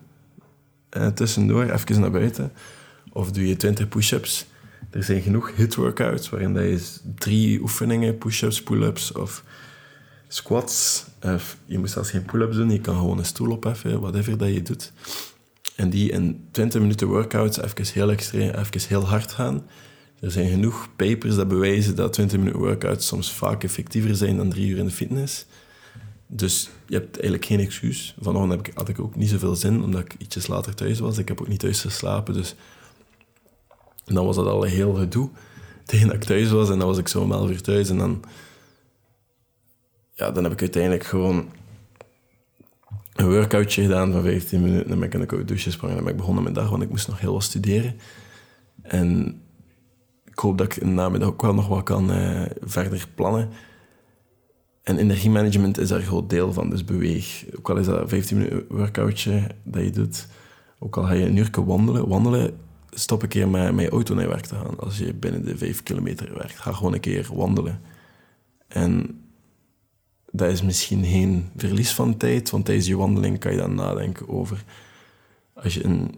Uh, 0.96 1.06
tussendoor, 1.06 1.70
even 1.70 2.00
naar 2.00 2.10
buiten. 2.10 2.52
Of 3.12 3.32
doe 3.32 3.48
je 3.48 3.56
20 3.56 3.88
push-ups. 3.88 4.46
Er 4.90 5.02
zijn 5.02 5.22
genoeg 5.22 5.56
hit-workouts 5.56 6.28
waarin 6.30 6.54
je 6.54 6.80
drie 7.14 7.60
oefeningen, 7.60 8.18
push-ups, 8.18 8.62
pull-ups 8.62 9.12
of 9.12 9.44
squats. 10.34 11.04
Of 11.22 11.56
je 11.64 11.78
moet 11.78 11.90
zelfs 11.90 12.10
geen 12.10 12.24
pull-ups 12.24 12.56
doen, 12.56 12.70
je 12.70 12.80
kan 12.80 12.96
gewoon 12.96 13.18
een 13.18 13.24
stoel 13.24 13.50
opheffen, 13.50 14.00
whatever 14.00 14.38
dat 14.38 14.52
je 14.52 14.62
doet. 14.62 14.92
En 15.76 15.90
die 15.90 16.10
in 16.10 16.48
20 16.50 16.80
minuten 16.80 17.06
workouts 17.06 17.60
even 17.60 17.86
heel 17.92 18.10
extreem, 18.10 18.50
even 18.50 18.88
heel 18.88 19.06
hard 19.06 19.32
gaan. 19.32 19.66
Er 20.20 20.30
zijn 20.30 20.50
genoeg 20.50 20.88
papers 20.96 21.34
dat 21.34 21.48
bewijzen 21.48 21.96
dat 21.96 22.12
20 22.12 22.38
minuten 22.38 22.60
workouts 22.60 23.06
soms 23.06 23.32
vaak 23.32 23.64
effectiever 23.64 24.16
zijn 24.16 24.36
dan 24.36 24.50
drie 24.50 24.68
uur 24.68 24.78
in 24.78 24.84
de 24.84 24.90
fitness. 24.90 25.46
Dus 26.26 26.70
je 26.86 26.94
hebt 26.94 27.14
eigenlijk 27.14 27.44
geen 27.44 27.60
excuus. 27.60 28.14
Vanochtend 28.20 28.52
heb 28.52 28.66
ik, 28.66 28.76
had 28.76 28.88
ik 28.88 29.00
ook 29.00 29.16
niet 29.16 29.30
zoveel 29.30 29.54
zin, 29.54 29.82
omdat 29.82 30.00
ik 30.00 30.14
ietsjes 30.18 30.46
later 30.46 30.74
thuis 30.74 30.98
was. 30.98 31.18
Ik 31.18 31.28
heb 31.28 31.40
ook 31.40 31.48
niet 31.48 31.60
thuis 31.60 31.80
geslapen, 31.80 32.34
dus 32.34 32.54
dan 34.04 34.24
was 34.24 34.36
dat 34.36 34.46
al 34.46 34.64
een 34.64 34.70
heel 34.70 34.94
gedoe 34.94 35.30
tegen 35.86 36.06
dat 36.06 36.16
ik 36.16 36.24
thuis 36.24 36.50
was. 36.50 36.70
En 36.70 36.78
dan 36.78 36.88
was 36.88 36.98
ik 36.98 37.08
zo 37.08 37.20
om 37.20 37.32
elf 37.32 37.50
uur 37.50 37.62
thuis. 37.62 37.88
En 37.88 37.98
dan 37.98 38.24
ja, 40.14 40.30
dan 40.30 40.42
heb 40.42 40.52
ik 40.52 40.60
uiteindelijk 40.60 41.04
gewoon 41.04 41.48
een 43.14 43.28
workoutje 43.28 43.82
gedaan 43.82 44.12
van 44.12 44.22
15 44.22 44.62
minuten. 44.62 44.88
Dan 44.88 44.98
ben 44.98 45.08
ik 45.08 45.14
in 45.14 45.20
een 45.20 45.26
koude 45.26 45.46
douche 45.46 45.64
gesprongen 45.64 45.96
en 45.96 46.02
ben 46.02 46.12
ik 46.12 46.18
begonnen 46.18 46.44
met 46.44 46.54
dag, 46.54 46.70
want 46.70 46.82
ik 46.82 46.90
moest 46.90 47.08
nog 47.08 47.20
heel 47.20 47.32
wat 47.32 47.42
studeren. 47.42 47.96
En 48.82 49.40
ik 50.24 50.38
hoop 50.38 50.58
dat 50.58 50.66
ik 50.66 50.76
in 50.76 50.86
de 50.86 50.92
namiddag 50.92 51.28
ook 51.28 51.42
wel 51.42 51.54
nog 51.54 51.68
wat 51.68 51.82
kan 51.82 52.10
uh, 52.10 52.42
verder 52.60 53.08
plannen. 53.14 53.48
En 54.82 54.98
energiemanagement 54.98 55.78
is 55.78 55.88
daar 55.88 55.98
een 55.98 56.06
groot 56.06 56.30
deel 56.30 56.52
van, 56.52 56.70
dus 56.70 56.84
beweeg. 56.84 57.44
Ook 57.58 57.70
al 57.70 57.76
is 57.76 57.86
dat 57.86 58.08
15 58.08 58.36
minuten 58.36 58.64
workoutje 58.68 59.46
dat 59.62 59.84
je 59.84 59.90
doet, 59.90 60.28
ook 60.78 60.96
al 60.96 61.02
ga 61.02 61.12
je 61.12 61.24
een 61.24 61.36
uur 61.36 61.50
wandelen. 61.64 62.08
Wandelen, 62.08 62.58
stop 62.90 63.22
een 63.22 63.28
keer 63.28 63.48
met, 63.48 63.74
met 63.74 63.84
je 63.84 63.90
auto 63.90 64.14
naar 64.14 64.28
werk 64.28 64.46
te 64.46 64.54
gaan. 64.54 64.78
Als 64.78 64.98
je 64.98 65.14
binnen 65.14 65.44
de 65.44 65.56
5 65.56 65.82
kilometer 65.82 66.34
werkt, 66.34 66.58
ga 66.58 66.72
gewoon 66.72 66.92
een 66.92 67.00
keer 67.00 67.28
wandelen. 67.32 67.80
En 68.68 69.23
dat 70.36 70.50
is 70.50 70.62
misschien 70.62 71.04
geen 71.04 71.48
verlies 71.56 71.92
van 71.92 72.16
tijd, 72.16 72.50
want 72.50 72.64
tijdens 72.64 72.86
je 72.86 72.96
wandeling 72.96 73.38
kan 73.38 73.52
je 73.52 73.58
dan 73.58 73.74
nadenken 73.74 74.28
over... 74.28 74.64
Als 75.54 75.74
je 75.74 75.84
een 75.84 76.14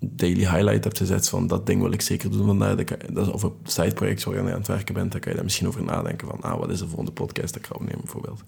daily 0.00 0.40
highlight 0.40 0.84
hebt 0.84 0.98
gezet 0.98 1.28
van 1.28 1.46
dat 1.46 1.66
ding 1.66 1.82
wil 1.82 1.92
ik 1.92 2.00
zeker 2.00 2.30
doen 2.30 2.46
vandaag, 2.46 2.84
dat, 3.12 3.30
of 3.30 3.42
een 3.42 3.52
sideproject 3.62 4.24
waar 4.24 4.34
je 4.34 4.40
aan 4.40 4.46
het 4.46 4.66
werken 4.66 4.94
bent, 4.94 5.12
dan 5.12 5.20
kan 5.20 5.30
je 5.30 5.36
daar 5.36 5.44
misschien 5.44 5.66
over 5.66 5.82
nadenken 5.82 6.28
van 6.28 6.40
ah, 6.40 6.58
wat 6.58 6.70
is 6.70 6.78
de 6.78 6.86
volgende 6.86 7.12
podcast 7.12 7.54
dat 7.54 7.62
ik 7.62 7.66
ga 7.66 7.74
opnemen 7.74 8.00
bijvoorbeeld. 8.00 8.42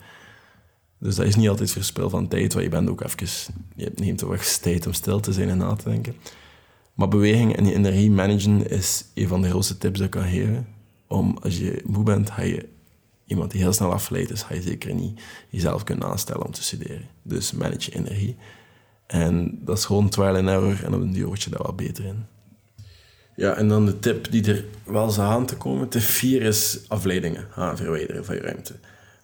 Dus 0.99 1.15
dat 1.15 1.27
is 1.27 1.37
niet 1.37 1.49
altijd 1.49 1.71
verspil 1.71 2.11
van 2.11 2.29
tijd, 2.29 2.53
want 2.53 2.65
je 2.65 2.71
bent 2.71 2.89
ook 2.89 3.03
even, 3.03 3.55
je 3.77 3.93
neemt 3.95 4.25
ook 4.25 4.33
echt 4.33 4.63
tijd 4.63 4.87
om 4.87 4.93
stil 4.93 5.21
te 5.21 5.33
zijn 5.33 5.49
en 5.49 5.59
na 5.59 5.75
te 5.75 5.89
denken. 5.89 6.15
Maar 6.95 7.09
beweging 7.09 7.57
en 7.57 7.67
je 7.67 7.75
energie 7.75 8.11
managen 8.11 8.71
is 8.71 9.05
een 9.15 9.29
van 9.29 9.43
de 9.43 9.49
grootste 9.49 9.79
tips 9.79 9.99
dat 9.99 10.07
ik 10.07 10.13
kan 10.13 10.29
geven. 10.29 10.67
Om 11.09 11.39
als 11.43 11.59
je 11.59 11.83
moe 11.87 12.05
bent, 12.05 12.31
ga 12.31 12.43
je 12.43 12.69
iemand 13.27 13.51
die 13.51 13.61
heel 13.61 13.73
snel 13.73 13.93
afgeleid 13.93 14.31
is, 14.31 14.43
ga 14.43 14.55
je 14.55 14.63
zeker 14.63 14.95
niet 14.95 15.21
jezelf 15.49 15.85
kunnen 15.85 16.09
aanstellen 16.09 16.47
om 16.47 16.53
te 16.53 16.63
studeren. 16.63 17.09
Dus 17.23 17.53
manage 17.53 17.91
je 17.91 17.97
energie. 17.97 18.37
En 19.07 19.59
dat 19.65 19.79
is 19.79 19.85
gewoon 19.85 20.09
trial 20.09 20.37
and 20.37 20.49
error 20.49 20.85
en 20.85 20.95
op 20.95 21.01
een 21.01 21.13
duur 21.13 21.27
word 21.27 21.43
je 21.43 21.51
daar 21.51 21.63
wel 21.63 21.75
beter 21.75 22.05
in. 22.05 22.27
Ja, 23.37 23.55
en 23.55 23.69
dan 23.69 23.87
de 23.87 23.99
tip 23.99 24.31
die 24.31 24.53
er 24.53 24.65
wel 24.85 25.11
zou 25.11 25.29
aan 25.29 25.47
te 25.47 25.57
komen. 25.57 25.89
Tip 25.89 26.03
4 26.03 26.43
is 26.43 26.81
afleidingen 26.89 27.47
gaan 27.51 27.77
verwijderen 27.77 28.25
van 28.25 28.35
je 28.35 28.41
ruimte. 28.41 28.75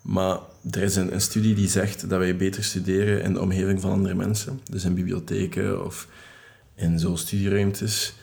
Maar 0.02 0.38
er 0.70 0.82
is 0.82 0.96
een, 0.96 1.12
een, 1.12 1.20
studie 1.20 1.54
die 1.54 1.68
zegt 1.68 2.08
dat 2.08 2.18
wij 2.18 2.36
beter 2.36 2.64
studeren 2.64 3.22
in 3.22 3.32
de 3.32 3.40
omgeving 3.40 3.80
van 3.80 3.90
andere 3.90 4.14
mensen. 4.14 4.60
Dus 4.70 4.84
in 4.84 4.94
bibliotheken 4.94 5.84
of 5.84 6.08
in 6.74 6.98
zo'n 6.98 7.16
studieruimtes. 7.16 8.14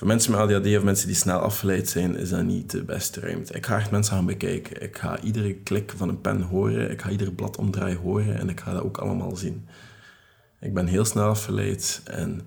Voor 0.00 0.08
mensen 0.08 0.30
met 0.30 0.40
ADHD 0.40 0.76
of 0.76 0.82
mensen 0.82 1.06
die 1.06 1.16
snel 1.16 1.38
afgeleid 1.38 1.88
zijn, 1.88 2.16
is 2.16 2.28
dat 2.28 2.44
niet 2.44 2.70
de 2.70 2.82
beste 2.82 3.20
ruimte. 3.20 3.52
Ik 3.52 3.66
ga 3.66 3.76
echt 3.76 3.90
mensen 3.90 4.14
gaan 4.14 4.26
bekijken. 4.26 4.82
Ik 4.82 4.98
ga 4.98 5.20
iedere 5.20 5.54
klik 5.54 5.92
van 5.96 6.08
een 6.08 6.20
pen 6.20 6.42
horen. 6.42 6.90
Ik 6.90 7.02
ga 7.02 7.10
iedere 7.10 7.32
blad 7.32 7.56
omdraaien 7.56 7.96
horen. 7.96 8.38
En 8.38 8.48
ik 8.48 8.60
ga 8.60 8.72
dat 8.72 8.82
ook 8.82 8.98
allemaal 8.98 9.36
zien. 9.36 9.66
Ik 10.60 10.74
ben 10.74 10.86
heel 10.86 11.04
snel 11.04 11.28
afgeleid 11.28 12.00
en 12.04 12.40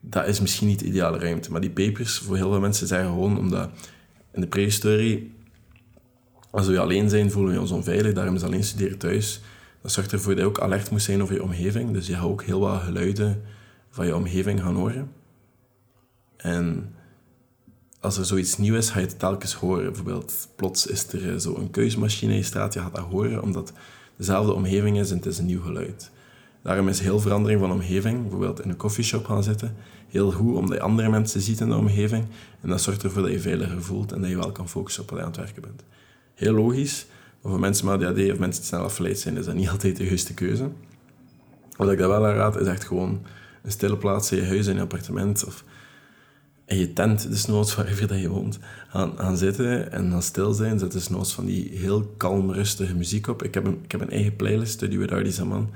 dat 0.00 0.26
is 0.26 0.40
misschien 0.40 0.66
niet 0.66 0.78
de 0.78 0.84
ideale 0.84 1.18
ruimte. 1.18 1.50
Maar 1.50 1.60
die 1.60 1.70
papers, 1.70 2.18
voor 2.18 2.36
heel 2.36 2.50
veel 2.50 2.60
mensen 2.60 2.86
zeggen 2.86 3.08
gewoon 3.08 3.38
omdat 3.38 3.70
in 4.32 4.40
de 4.40 4.46
prehistorie, 4.46 5.34
als 6.50 6.66
we 6.66 6.78
alleen 6.78 7.08
zijn, 7.08 7.30
voelen 7.30 7.54
we 7.54 7.60
ons 7.60 7.70
onveilig. 7.70 8.12
Daarom 8.12 8.34
is 8.34 8.42
alleen 8.42 8.64
studeren 8.64 8.98
thuis. 8.98 9.40
Dat 9.82 9.92
zorgt 9.92 10.12
ervoor 10.12 10.34
dat 10.34 10.42
je 10.42 10.48
ook 10.48 10.60
alert 10.60 10.90
moet 10.90 11.02
zijn 11.02 11.22
over 11.22 11.34
je 11.34 11.42
omgeving. 11.42 11.90
Dus 11.92 12.06
je 12.06 12.14
gaat 12.14 12.24
ook 12.24 12.42
heel 12.42 12.60
wat 12.60 12.80
geluiden 12.80 13.42
van 13.90 14.06
je 14.06 14.16
omgeving 14.16 14.60
gaan 14.60 14.74
horen. 14.74 15.19
En 16.42 16.94
als 18.00 18.18
er 18.18 18.24
zoiets 18.24 18.58
nieuws 18.58 18.76
is, 18.76 18.90
ga 18.90 18.98
je 18.98 19.06
het 19.06 19.18
telkens 19.18 19.54
horen. 19.54 19.84
Bijvoorbeeld, 19.84 20.48
plots 20.56 20.86
is 20.86 21.12
er 21.12 21.40
zo 21.40 21.56
een 21.56 21.70
keusmachine 21.70 22.32
in 22.32 22.38
je 22.38 22.44
straat, 22.44 22.74
je 22.74 22.80
gaat 22.80 22.94
dat 22.94 23.04
horen, 23.04 23.42
omdat 23.42 23.72
dezelfde 24.16 24.52
omgeving 24.52 24.98
is 24.98 25.10
en 25.10 25.16
het 25.16 25.26
is 25.26 25.38
een 25.38 25.46
nieuw 25.46 25.62
geluid. 25.62 26.10
Daarom 26.62 26.88
is 26.88 27.00
heel 27.00 27.20
verandering 27.20 27.60
van 27.60 27.72
omgeving, 27.72 28.20
bijvoorbeeld 28.20 28.60
in 28.62 28.70
een 28.70 28.76
koffieshop 28.76 29.24
gaan 29.24 29.42
zitten, 29.42 29.76
heel 30.08 30.32
goed 30.32 30.56
omdat 30.56 30.76
je 30.76 30.82
andere 30.82 31.08
mensen 31.08 31.40
ziet 31.40 31.60
in 31.60 31.68
de 31.68 31.74
omgeving. 31.74 32.24
En 32.60 32.68
dat 32.68 32.80
zorgt 32.80 33.02
ervoor 33.02 33.22
dat 33.22 33.30
je 33.30 33.40
veiliger 33.40 33.82
voelt 33.82 34.12
en 34.12 34.20
dat 34.20 34.30
je 34.30 34.36
wel 34.36 34.52
kan 34.52 34.68
focussen 34.68 35.02
op 35.02 35.10
wat 35.10 35.18
je 35.18 35.24
aan 35.24 35.30
het 35.30 35.40
werken 35.40 35.62
bent. 35.62 35.84
Heel 36.34 36.52
logisch, 36.52 37.06
maar 37.42 37.52
voor 37.52 37.60
mensen 37.60 37.86
met 37.86 37.94
ADHD 37.94 38.32
of 38.32 38.38
mensen 38.38 38.60
die 38.60 38.70
snel 38.70 38.82
afgeleid 38.82 39.18
zijn, 39.18 39.36
is 39.36 39.44
dat 39.44 39.54
niet 39.54 39.68
altijd 39.74 39.96
de 39.96 40.04
juiste 40.04 40.34
keuze. 40.34 40.70
Wat 41.76 41.90
ik 41.90 41.98
daar 41.98 42.08
wel 42.08 42.26
aan 42.26 42.34
raad, 42.34 42.60
is 42.60 42.66
echt 42.66 42.84
gewoon 42.84 43.22
een 43.62 43.70
stille 43.70 43.96
plaats 43.96 44.32
in 44.32 44.38
je 44.38 44.46
huis, 44.46 44.66
in 44.66 44.74
je 44.74 44.80
appartement 44.80 45.44
of 45.44 45.64
in 46.70 46.78
je 46.78 46.92
tent, 46.92 47.30
dus 47.30 47.46
noods 47.46 47.74
waar 47.74 48.06
dat 48.06 48.20
je 48.20 48.28
woont, 48.28 48.58
gaan, 48.88 49.12
gaan 49.16 49.36
zitten 49.36 49.92
en 49.92 50.10
dan 50.10 50.22
stil 50.22 50.52
zijn. 50.52 50.78
Zet 50.78 50.92
dus 50.92 51.08
noods 51.08 51.32
van 51.32 51.46
die 51.46 51.70
heel 51.72 52.14
kalm, 52.16 52.52
rustige 52.52 52.94
muziek 52.94 53.26
op. 53.26 53.42
Ik 53.42 53.54
heb 53.54 53.66
een, 53.66 53.78
ik 53.82 53.92
heb 53.92 54.00
een 54.00 54.10
eigen 54.10 54.36
playlist, 54.36 54.72
Study 54.72 54.98
Without 54.98 55.24
These 55.24 55.44
Man 55.44 55.70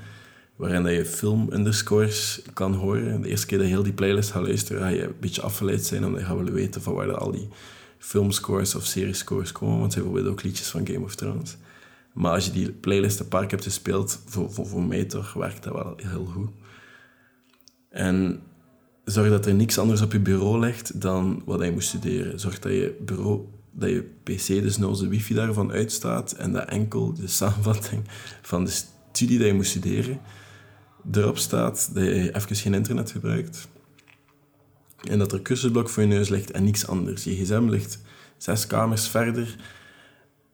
waarin 0.55 0.83
dat 0.83 0.93
je 0.93 1.05
film 1.05 1.49
underscores 1.51 2.41
kan 2.53 2.73
horen. 2.73 3.21
De 3.21 3.29
eerste 3.29 3.45
keer 3.45 3.57
dat 3.57 3.67
je 3.67 3.73
heel 3.73 3.83
die 3.83 3.93
playlist 3.93 4.31
gaat 4.31 4.43
luisteren, 4.43 4.81
ga 4.81 4.87
je 4.87 5.03
een 5.03 5.15
beetje 5.19 5.41
afgeleid 5.41 5.85
zijn, 5.85 6.05
omdat 6.05 6.21
je 6.21 6.27
gaat 6.27 6.37
willen 6.37 6.53
weten 6.53 6.81
van 6.81 6.93
waar 6.93 7.17
al 7.17 7.31
die 7.31 7.47
filmscores 7.97 8.75
of 8.75 8.85
seriescores 8.85 9.51
komen, 9.51 9.79
want 9.79 9.93
ze 9.93 9.97
hebben 9.97 10.13
bijvoorbeeld 10.13 10.45
ook 10.45 10.49
liedjes 10.49 10.69
van 10.69 10.87
Game 10.87 11.05
of 11.05 11.15
Thrones. 11.15 11.57
Maar 12.13 12.31
als 12.31 12.45
je 12.45 12.51
die 12.51 12.71
playlist 12.71 13.19
een 13.19 13.27
paar 13.27 13.41
keer 13.41 13.49
hebt 13.51 13.63
gespeeld, 13.63 14.19
voor, 14.25 14.51
voor, 14.51 14.67
voor 14.67 14.83
mij 14.83 15.03
toch, 15.03 15.33
werkt 15.33 15.63
dat 15.63 15.73
wel 15.73 15.93
heel 15.97 16.25
goed. 16.25 16.49
En 17.89 18.41
zorg 19.15 19.29
dat 19.29 19.45
er 19.45 19.53
niks 19.53 19.77
anders 19.77 20.01
op 20.01 20.11
je 20.11 20.19
bureau 20.19 20.59
ligt 20.59 21.01
dan 21.01 21.41
wat 21.45 21.61
je 21.61 21.71
moet 21.71 21.83
studeren. 21.83 22.39
Zorg 22.39 22.59
dat 22.59 22.71
je 22.71 22.95
bureau, 23.05 23.41
dat 23.71 23.89
je 23.89 24.03
pc, 24.23 24.47
dus 24.47 24.77
nou 24.77 24.97
de 24.97 25.07
wifi 25.07 25.33
daarvan 25.33 25.71
uitstaat 25.71 26.31
en 26.31 26.51
dat 26.51 26.69
enkel 26.69 27.13
de 27.13 27.27
samenvatting 27.27 28.03
van 28.41 28.65
de 28.65 28.71
studie 29.11 29.37
dat 29.37 29.47
je 29.47 29.53
moet 29.53 29.65
studeren 29.65 30.19
erop 31.11 31.37
staat 31.37 31.89
dat 31.93 32.03
je 32.03 32.35
even 32.35 32.55
geen 32.55 32.73
internet 32.73 33.11
gebruikt. 33.11 33.67
En 35.09 35.19
dat 35.19 35.31
er 35.31 35.41
cursusblok 35.41 35.89
voor 35.89 36.03
je 36.03 36.09
neus 36.09 36.29
ligt 36.29 36.51
en 36.51 36.63
niks 36.63 36.87
anders. 36.87 37.23
Je 37.23 37.35
gsm 37.35 37.67
ligt 37.69 37.99
zes 38.37 38.67
kamers 38.67 39.07
verder. 39.07 39.55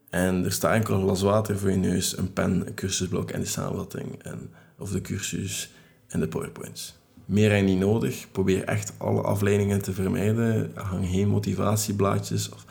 En 0.10 0.46
er 0.46 0.52
staat 0.52 0.74
enkel 0.74 0.96
een 0.96 1.02
glas 1.02 1.22
water 1.22 1.58
voor 1.58 1.72
je 1.72 1.78
neus, 1.78 2.18
een 2.18 2.34
pen, 2.34 2.68
een 2.68 2.74
cursusblok 2.74 3.32
en 3.32 3.40
de 3.40 3.46
samenvatting. 3.46 4.24
En, 4.24 4.50
of 4.78 4.92
de 4.92 5.02
cursus 5.02 5.72
en 6.08 6.20
de 6.20 6.28
powerpoints. 6.28 7.01
Meer 7.32 7.52
en 7.52 7.66
niet 7.66 7.80
nodig. 7.80 8.28
Probeer 8.32 8.64
echt 8.64 8.94
alle 8.98 9.22
afleidingen 9.22 9.82
te 9.82 9.94
vermijden. 9.94 10.72
Hang 10.76 11.08
geen 11.08 11.28
motivatieblaadjes 11.28 12.50
of, 12.50 12.66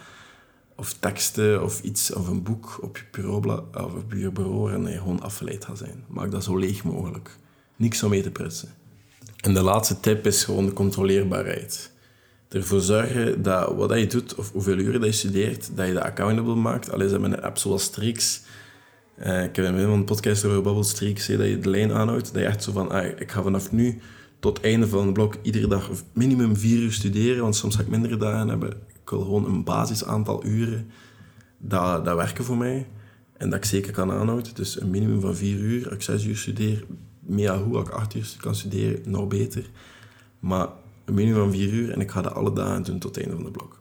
of 0.74 0.92
teksten 0.92 1.62
of 1.62 1.82
iets 1.82 2.12
of 2.12 2.28
een 2.28 2.42
boek 2.42 2.78
op 2.82 2.96
je 2.96 3.02
bureau, 3.10 3.62
of 3.74 3.92
op 3.92 4.12
je 4.12 4.30
bureau 4.30 4.86
gewoon 4.98 5.20
afgeleid 5.20 5.64
gaat 5.64 5.78
zijn. 5.78 6.04
Maak 6.08 6.30
dat 6.30 6.44
zo 6.44 6.56
leeg 6.56 6.84
mogelijk 6.84 7.36
niks 7.76 8.02
om 8.02 8.10
mee 8.10 8.22
te 8.22 8.30
pressen. 8.30 8.68
En 9.40 9.54
de 9.54 9.62
laatste 9.62 10.00
tip 10.00 10.26
is 10.26 10.44
gewoon 10.44 10.66
de 10.66 10.72
controleerbaarheid. 10.72 11.92
Ervoor 12.48 12.80
zorgen 12.80 13.42
dat 13.42 13.74
wat 13.74 13.98
je 13.98 14.06
doet, 14.06 14.34
of 14.34 14.52
hoeveel 14.52 14.78
uren 14.78 15.04
je 15.04 15.12
studeert, 15.12 15.76
dat 15.76 15.86
je 15.86 15.92
dat 15.92 16.02
accountable 16.02 16.54
maakt. 16.54 16.92
Al 16.92 17.00
is 17.00 17.10
dat 17.10 17.20
met 17.20 17.32
een 17.32 17.42
app 17.42 17.58
zoals 17.58 17.82
Streaks. 17.82 18.42
Uh, 19.18 19.44
ik 19.44 19.56
heb 19.56 19.64
in 19.64 19.74
een 19.74 20.04
podcast 20.04 20.44
over 20.44 20.62
Bubble 20.62 20.84
Streaks, 20.84 21.26
dat 21.26 21.46
je 21.46 21.58
de 21.58 21.70
lijn 21.70 21.92
aanhoudt. 21.92 22.32
Dat 22.32 22.42
je 22.42 22.48
echt 22.48 22.62
zo 22.62 22.72
van, 22.72 22.90
ah, 22.90 23.04
ik 23.04 23.30
ga 23.30 23.42
vanaf 23.42 23.72
nu 23.72 24.00
tot 24.40 24.56
het 24.56 24.66
einde 24.66 24.88
van 24.88 25.06
de 25.06 25.12
blok 25.12 25.34
iedere 25.42 25.66
dag 25.66 25.90
minimum 26.12 26.56
vier 26.56 26.82
uur 26.82 26.92
studeren. 26.92 27.42
Want 27.42 27.56
soms 27.56 27.76
ga 27.76 27.82
ik 27.82 27.88
mindere 27.88 28.16
dagen 28.16 28.48
hebben. 28.48 28.70
Ik 28.70 29.10
wil 29.10 29.20
gewoon 29.20 29.44
een 29.44 29.64
basisaantal 29.64 30.44
uren 30.44 30.90
dat, 31.58 32.04
dat 32.04 32.16
werken 32.16 32.44
voor 32.44 32.56
mij. 32.56 32.86
En 33.36 33.50
dat 33.50 33.58
ik 33.58 33.64
zeker 33.64 33.92
kan 33.92 34.12
aanhouden. 34.12 34.54
Dus 34.54 34.80
een 34.80 34.90
minimum 34.90 35.20
van 35.20 35.36
vier 35.36 35.58
uur. 35.58 35.92
Ik 35.92 36.02
zes 36.02 36.24
uur 36.24 36.36
studeer, 36.36 36.84
meer 37.20 37.58
hoe 37.58 37.80
ik 37.80 37.88
acht 37.88 38.14
uur 38.14 38.36
kan 38.40 38.54
studeren, 38.54 39.10
nog 39.10 39.28
beter. 39.28 39.70
Maar 40.38 40.68
een 41.04 41.14
minimum 41.14 41.40
van 41.40 41.52
vier 41.52 41.72
uur 41.72 41.90
en 41.90 42.00
ik 42.00 42.10
ga 42.10 42.22
dat 42.22 42.34
alle 42.34 42.52
dagen 42.52 42.82
doen 42.82 42.98
tot 42.98 43.14
het 43.14 43.24
einde 43.24 43.42
van 43.42 43.52
de 43.52 43.58
blok. 43.58 43.80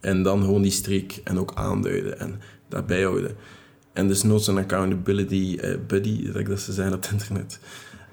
En 0.00 0.22
dan 0.22 0.40
gewoon 0.40 0.62
die 0.62 0.70
streak 0.70 1.12
en 1.24 1.38
ook 1.38 1.54
aanduiden 1.54 2.18
en 2.18 2.40
dat 2.68 2.86
bijhouden. 2.86 3.36
En 3.92 4.08
dus 4.08 4.22
noods 4.22 4.46
een 4.46 4.58
accountability 4.58 5.58
uh, 5.60 5.76
buddy, 5.86 6.26
dat 6.26 6.36
ik 6.36 6.48
dat 6.48 6.60
ze 6.60 6.72
zijn 6.72 6.92
op 6.92 7.02
het 7.02 7.12
internet, 7.12 7.60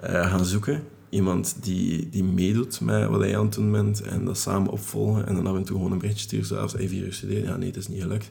uh, 0.04 0.30
gaan 0.30 0.46
zoeken. 0.46 0.84
Iemand 1.10 1.56
die, 1.64 2.10
die 2.10 2.24
meedoet 2.24 2.82
met 2.82 3.08
wat 3.08 3.20
hij 3.20 3.38
aan 3.38 3.46
het 3.46 3.54
doen 3.54 3.72
bent 3.72 4.02
en 4.02 4.26
dat 4.26 4.38
samen 4.38 4.72
opvolgen. 4.72 5.28
En 5.28 5.36
dan 5.36 5.48
af 5.48 5.56
en 5.56 5.64
toe 5.64 5.76
gewoon 5.76 5.92
een 5.92 5.98
berichtje 5.98 6.24
sturen, 6.24 6.46
zoals 6.46 6.74
hij 6.74 6.88
vier 6.88 7.06
uur 7.06 7.14
studeren. 7.14 7.44
Ja, 7.44 7.56
nee, 7.56 7.68
het 7.68 7.78
is 7.78 7.88
niet 7.88 8.02
gelukt. 8.02 8.30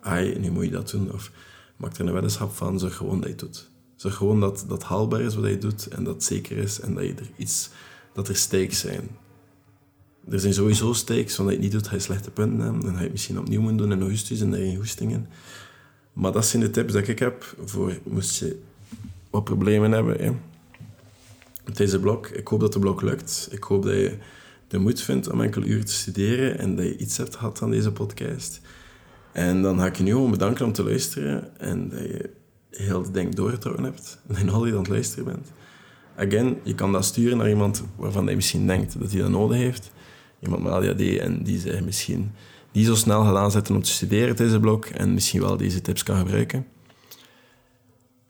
Ai, 0.00 0.38
nu 0.38 0.50
moet 0.50 0.64
je 0.64 0.70
dat 0.70 0.90
doen. 0.90 1.12
Of 1.12 1.30
maak 1.76 1.94
er 1.94 2.06
een 2.06 2.12
weddenschap 2.12 2.52
van, 2.52 2.78
zorg 2.78 2.96
gewoon 2.96 3.16
dat 3.20 3.24
je 3.24 3.30
het 3.30 3.38
doet. 3.38 3.70
Zorg 3.96 4.14
gewoon 4.14 4.40
dat 4.40 4.64
dat 4.68 4.82
haalbaar 4.82 5.20
is 5.20 5.34
wat 5.34 5.50
je 5.50 5.58
doet 5.58 5.88
en 5.88 6.04
dat 6.04 6.24
zeker 6.24 6.56
is 6.56 6.80
en 6.80 6.94
dat, 6.94 7.04
je 7.04 7.14
er 7.14 7.30
iets, 7.36 7.70
dat 8.12 8.28
er 8.28 8.36
stakes 8.36 8.78
zijn. 8.78 9.08
Er 10.30 10.40
zijn 10.40 10.54
sowieso 10.54 10.92
stakes, 10.92 11.36
want 11.36 11.48
als 11.48 11.48
je 11.48 11.54
het 11.54 11.60
niet 11.60 11.72
doet, 11.72 11.88
ga 11.88 11.94
je 11.94 12.00
slechte 12.00 12.30
punten 12.30 12.60
hebben. 12.60 12.80
Dan 12.80 12.92
ga 12.92 12.98
je 12.98 13.02
het 13.02 13.12
misschien 13.12 13.38
opnieuw 13.38 13.60
moeten 13.60 13.78
doen 13.78 13.92
in 13.92 14.00
augustus 14.00 14.40
en 14.40 14.50
daarin 14.50 14.76
hoestingen. 14.76 15.28
Maar 16.12 16.32
dat 16.32 16.46
zijn 16.46 16.62
de 16.62 16.70
tips 16.70 16.92
die 16.92 17.02
ik 17.02 17.18
heb 17.18 17.56
voor 17.64 17.98
moest 18.04 18.38
je 18.38 18.60
wat 19.30 19.44
problemen 19.44 19.92
hebben 19.92 20.16
hè. 20.24 20.32
Deze 21.72 22.00
blok. 22.00 22.26
Ik 22.26 22.48
hoop 22.48 22.60
dat 22.60 22.72
de 22.72 22.78
blok 22.78 23.02
lukt. 23.02 23.48
Ik 23.50 23.62
hoop 23.62 23.82
dat 23.82 23.94
je 23.94 24.16
de 24.68 24.78
moed 24.78 25.00
vindt 25.00 25.30
om 25.30 25.40
enkele 25.40 25.66
uren 25.66 25.84
te 25.84 25.92
studeren 25.92 26.58
en 26.58 26.76
dat 26.76 26.84
je 26.84 26.96
iets 26.96 27.16
hebt 27.16 27.36
gehad 27.36 27.62
aan 27.62 27.70
deze 27.70 27.92
podcast. 27.92 28.60
En 29.32 29.62
dan 29.62 29.78
ga 29.78 29.86
ik 29.86 29.96
je 29.96 30.02
nu 30.02 30.10
gewoon 30.10 30.30
bedanken 30.30 30.64
om 30.64 30.72
te 30.72 30.84
luisteren 30.84 31.58
en 31.58 31.88
dat 31.88 31.98
je 31.98 32.30
heel 32.70 33.02
de 33.02 33.10
ding 33.10 33.34
doorgetrokken 33.34 33.84
hebt 33.84 34.18
en 34.34 34.48
al 34.48 34.60
die 34.60 34.72
aan 34.72 34.78
het 34.78 34.88
luisteren 34.88 35.24
bent. 35.24 35.52
Again, 36.16 36.58
je 36.62 36.74
kan 36.74 36.92
dat 36.92 37.04
sturen 37.04 37.36
naar 37.36 37.48
iemand 37.48 37.84
waarvan 37.96 38.26
je 38.26 38.34
misschien 38.34 38.66
denkt 38.66 38.98
dat 38.98 39.12
hij 39.12 39.20
dat 39.20 39.30
nodig 39.30 39.56
heeft. 39.56 39.90
Iemand 40.40 40.62
met 40.62 40.72
ADHD 40.72 41.18
en 41.18 41.42
die 41.42 41.58
zich 41.58 41.84
misschien 41.84 42.32
niet 42.72 42.86
zo 42.86 42.94
snel 42.94 43.24
gaat 43.24 43.36
aanzetten 43.36 43.74
om 43.74 43.82
te 43.82 43.90
studeren 43.90 44.36
tijdens 44.36 44.60
blok 44.60 44.84
en 44.84 45.14
misschien 45.14 45.40
wel 45.40 45.56
deze 45.56 45.80
tips 45.80 46.02
kan 46.02 46.16
gebruiken. 46.16 46.66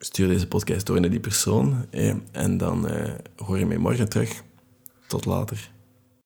Stuur 0.05 0.29
deze 0.29 0.49
podcast 0.49 0.87
door 0.87 1.01
naar 1.01 1.11
die 1.11 1.21
persoon 1.21 1.87
en 2.33 2.57
dan 2.57 2.91
uh, 2.91 3.13
hoor 3.37 3.59
je 3.59 3.67
mij 3.67 3.79
morgen 3.79 4.09
terug. 4.09 4.43
Tot 5.07 5.25
later. 5.25 5.74